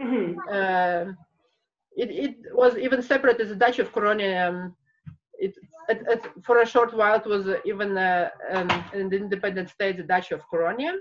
Mm-hmm. 0.00 0.38
Uh, 0.50 1.12
it, 1.96 2.10
it 2.10 2.36
was 2.52 2.76
even 2.76 3.02
separate 3.02 3.40
as 3.40 3.50
the 3.50 3.56
Duchy 3.56 3.82
of 3.82 3.92
Curonia. 3.92 4.48
Um, 4.48 4.76
it, 5.38 5.54
it, 5.88 6.02
it, 6.08 6.24
for 6.42 6.60
a 6.62 6.66
short 6.66 6.94
while, 6.94 7.16
it 7.16 7.26
was 7.26 7.46
even 7.64 7.96
uh, 7.96 8.30
um, 8.50 8.70
an 8.92 9.12
independent 9.12 9.70
state, 9.70 9.96
the 9.96 10.02
Duchy 10.02 10.34
of 10.34 10.42
Curonia 10.50 10.94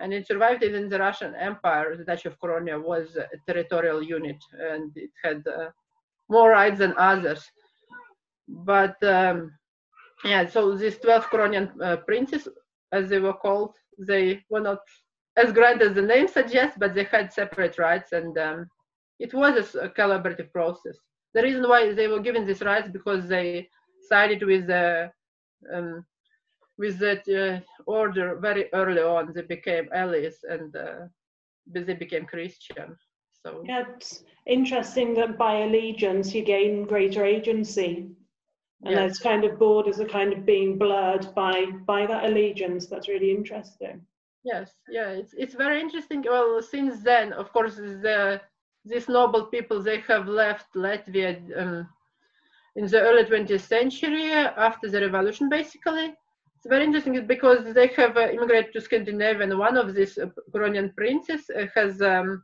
and 0.00 0.12
it 0.12 0.26
survived 0.26 0.62
in 0.62 0.88
the 0.88 0.98
Russian 0.98 1.34
Empire. 1.34 1.96
The 1.96 2.04
Duchy 2.04 2.28
of 2.28 2.38
Curonia 2.38 2.78
was 2.80 3.16
a 3.16 3.26
territorial 3.46 4.02
unit 4.02 4.36
and 4.52 4.92
it 4.96 5.10
had 5.22 5.44
uh, 5.46 5.70
more 6.28 6.50
rights 6.50 6.78
than 6.78 6.94
others. 6.98 7.44
But 8.46 9.02
um, 9.02 9.52
yeah, 10.24 10.48
so 10.48 10.76
these 10.76 10.98
12 10.98 11.24
Curonian 11.26 11.82
uh, 11.82 11.96
princes, 11.98 12.48
as 12.92 13.08
they 13.08 13.18
were 13.18 13.34
called, 13.34 13.74
they 13.98 14.44
were 14.50 14.60
not 14.60 14.78
as 15.38 15.52
grand 15.52 15.80
as 15.82 15.94
the 15.94 16.02
name 16.02 16.28
suggests, 16.28 16.76
but 16.78 16.94
they 16.94 17.04
had 17.04 17.32
separate 17.32 17.78
rights 17.78 18.12
and 18.12 18.36
um, 18.38 18.68
it 19.18 19.32
was 19.32 19.74
a, 19.74 19.78
a, 19.80 19.88
collaborative 19.88 20.50
process. 20.52 20.96
The 21.34 21.42
reason 21.42 21.68
why 21.68 21.92
they 21.92 22.08
were 22.08 22.20
given 22.20 22.46
these 22.46 22.62
rights 22.62 22.88
because 22.92 23.28
they 23.28 23.68
sided 24.08 24.42
with 24.42 24.66
the 24.66 25.10
um, 25.72 26.04
with 26.76 26.98
that 26.98 27.24
uh, 27.28 27.60
order 27.86 28.36
very 28.36 28.72
early 28.72 29.02
on. 29.02 29.32
They 29.34 29.42
became 29.42 29.88
allies 29.92 30.38
and 30.48 30.74
uh, 30.76 31.06
they 31.66 31.94
became 31.94 32.24
christian 32.24 32.96
so. 33.42 33.62
Yeah 33.66 33.84
it's 33.94 34.24
interesting 34.46 35.14
that 35.14 35.36
by 35.36 35.54
allegiance 35.66 36.34
you 36.34 36.42
gain 36.42 36.84
greater 36.84 37.24
agency. 37.24 38.08
And 38.84 38.92
yes. 38.92 39.00
those 39.00 39.18
kind 39.18 39.44
of 39.44 39.58
borders 39.58 39.98
are 39.98 40.06
kind 40.06 40.32
of 40.32 40.46
being 40.46 40.78
blurred 40.78 41.34
by 41.34 41.66
by 41.84 42.06
that 42.06 42.24
allegiance. 42.24 42.86
That's 42.86 43.08
really 43.08 43.32
interesting 43.32 44.06
yes 44.50 44.68
yeah 44.96 45.10
it's 45.20 45.34
it's 45.42 45.54
very 45.64 45.80
interesting 45.80 46.22
well 46.34 46.60
since 46.62 46.94
then 47.10 47.32
of 47.32 47.52
course 47.52 47.76
the 47.76 48.40
these 48.90 49.08
noble 49.08 49.44
people 49.54 49.82
they 49.82 50.00
have 50.00 50.26
left 50.28 50.68
latvia 50.74 51.30
um, 51.60 51.88
in 52.76 52.86
the 52.86 53.00
early 53.08 53.24
20th 53.24 53.66
century 53.76 54.30
after 54.68 54.86
the 54.90 55.00
revolution 55.00 55.48
basically 55.48 56.06
it's 56.58 56.66
very 56.66 56.84
interesting 56.84 57.24
because 57.26 57.72
they 57.72 57.86
have 57.96 58.16
uh, 58.16 58.30
immigrated 58.30 58.72
to 58.72 58.80
Scandinavia, 58.80 59.44
and 59.44 59.56
one 59.56 59.76
of 59.76 59.94
these 59.94 60.18
uh, 60.18 60.26
princes 60.96 61.48
uh, 61.56 61.66
has 61.76 62.02
um, 62.02 62.42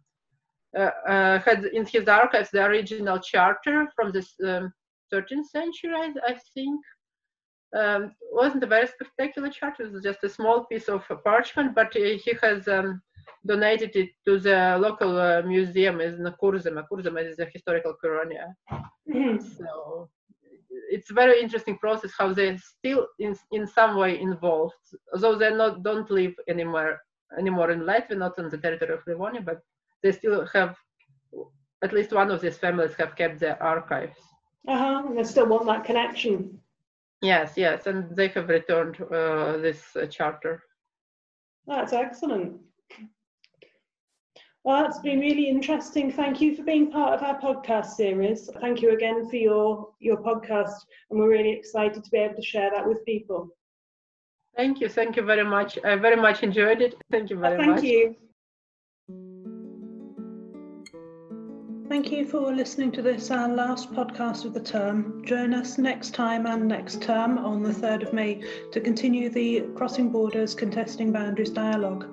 uh, 0.79 0.91
uh, 1.09 1.39
had 1.41 1.65
in 1.65 1.85
his 1.85 2.07
archives 2.07 2.51
the 2.51 2.65
original 2.65 3.19
charter 3.19 3.89
from 3.97 4.13
the 4.13 4.25
um, 4.45 4.73
13th 5.13 5.47
century, 5.47 5.93
I, 5.95 6.13
I 6.29 6.39
think. 6.55 6.81
Um, 7.75 8.14
wasn't 8.31 8.62
a 8.62 8.66
very 8.66 8.87
spectacular 8.87 9.51
charter. 9.51 9.85
It 9.85 9.93
was 9.93 10.03
just 10.03 10.22
a 10.22 10.29
small 10.29 10.64
piece 10.64 10.89
of 10.89 11.03
parchment, 11.25 11.75
but 11.75 11.93
he 11.93 12.20
has 12.41 12.68
um, 12.68 13.03
donated 13.47 13.97
it 13.97 14.11
to 14.25 14.39
the 14.39 14.79
local 14.81 15.18
uh, 15.18 15.43
museum 15.43 16.01
in 16.01 16.22
Kurzeme. 16.41 16.85
Kurzeme 16.91 17.29
is 17.29 17.39
a 17.39 17.47
historical 17.47 17.95
Curonia. 18.01 18.55
So 19.59 20.09
it's 20.91 21.11
a 21.11 21.14
very 21.14 21.41
interesting 21.41 21.79
process 21.79 22.12
how 22.16 22.33
they're 22.33 22.59
still 22.59 23.07
in, 23.18 23.37
in 23.53 23.66
some 23.66 23.97
way 23.97 24.20
involved, 24.20 24.75
although 25.12 25.37
they 25.37 25.53
not 25.55 25.83
don't 25.83 26.11
live 26.11 26.35
anymore 26.49 27.01
anymore 27.39 27.70
in 27.70 27.81
Latvia, 27.81 28.16
not 28.16 28.39
on 28.39 28.49
the 28.49 28.59
territory 28.59 28.95
of 28.95 29.01
Livonia, 29.07 29.41
but 29.41 29.61
they 30.03 30.12
still 30.12 30.47
have 30.53 30.77
at 31.83 31.93
least 31.93 32.12
one 32.12 32.31
of 32.31 32.41
these 32.41 32.57
families 32.57 32.95
have 32.95 33.16
kept 33.16 33.41
their 33.41 33.61
archives. 33.62 34.18
Uh-huh. 34.68 35.03
And 35.07 35.18
they 35.18 35.25
still 35.25 35.47
want 35.47 35.66
that 35.66 35.85
connection. 35.85 36.61
Yes, 37.25 37.57
yes, 37.57 37.87
and 37.87 38.14
they 38.14 38.29
have 38.29 38.49
returned 38.51 39.01
uh, 39.01 39.57
this 39.57 39.97
uh, 39.97 40.07
charter. 40.07 40.62
That's 41.66 41.95
excellent. 41.95 42.61
Well, 44.62 44.83
that's 44.83 45.01
been 45.01 45.20
really 45.20 45.49
interesting. 45.49 46.12
Thank 46.12 46.41
you 46.43 46.55
for 46.55 46.62
being 46.64 46.91
part 46.91 47.14
of 47.14 47.22
our 47.22 47.41
podcast 47.41 47.87
series. 47.97 48.51
Thank 48.61 48.83
you 48.83 48.93
again 48.93 49.27
for 49.29 49.37
your 49.37 49.89
your 50.01 50.18
podcast, 50.18 50.77
and 51.11 51.18
we're 51.18 51.31
really 51.31 51.53
excited 51.53 52.05
to 52.05 52.11
be 52.11 52.18
able 52.18 52.37
to 52.37 52.43
share 52.43 52.70
that 52.70 52.87
with 52.87 53.05
people. 53.07 53.49
Thank 54.57 54.81
you, 54.81 54.89
thank 54.89 55.16
you 55.16 55.22
very 55.22 55.45
much. 55.45 55.79
I 55.85 55.97
very 55.97 56.16
much 56.16 56.43
enjoyed 56.43 56.83
it. 56.83 56.95
Thank 57.11 57.31
you 57.31 57.39
very 57.39 57.57
Thank 57.57 57.77
much. 57.77 57.85
you. 57.85 58.16
Thank 61.95 62.11
you 62.11 62.26
for 62.26 62.53
listening 62.53 62.90
to 62.90 63.03
this, 63.03 63.30
our 63.30 63.49
last 63.49 63.92
podcast 63.92 64.45
of 64.45 64.53
the 64.53 64.59
term. 64.59 65.22
Join 65.24 65.55
us 65.55 65.78
next 65.78 66.12
time 66.12 66.45
and 66.45 66.66
next 66.66 67.01
term 67.01 67.38
on 67.38 67.62
the 67.62 67.70
3rd 67.70 68.09
of 68.09 68.12
May 68.12 68.42
to 68.72 68.80
continue 68.80 69.30
the 69.30 69.61
Crossing 69.76 70.11
Borders 70.11 70.57
Contesting 70.57 71.12
Boundaries 71.12 71.51
dialogue. 71.51 72.05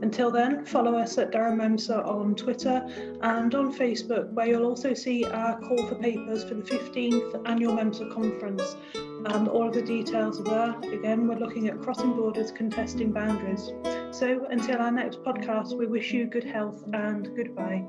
Until 0.00 0.30
then, 0.30 0.64
follow 0.64 0.96
us 0.96 1.18
at 1.18 1.32
MEMSA 1.32 2.02
on 2.02 2.34
Twitter 2.34 2.82
and 3.20 3.54
on 3.54 3.76
Facebook, 3.76 4.32
where 4.32 4.46
you'll 4.46 4.64
also 4.64 4.94
see 4.94 5.26
our 5.26 5.60
call 5.60 5.86
for 5.86 5.96
papers 5.96 6.42
for 6.44 6.54
the 6.54 6.62
15th 6.62 7.42
annual 7.46 7.76
MEMSA 7.76 8.14
conference. 8.14 8.74
And 8.94 9.48
all 9.48 9.68
of 9.68 9.74
the 9.74 9.82
details 9.82 10.42
there. 10.44 10.74
Again, 10.94 11.28
we're 11.28 11.36
looking 11.36 11.68
at 11.68 11.82
crossing 11.82 12.14
borders, 12.14 12.50
contesting 12.52 13.12
boundaries. 13.12 13.70
So 14.12 14.46
until 14.48 14.78
our 14.78 14.90
next 14.90 15.22
podcast, 15.22 15.76
we 15.76 15.84
wish 15.84 16.10
you 16.10 16.24
good 16.24 16.44
health 16.44 16.82
and 16.94 17.36
goodbye. 17.36 17.84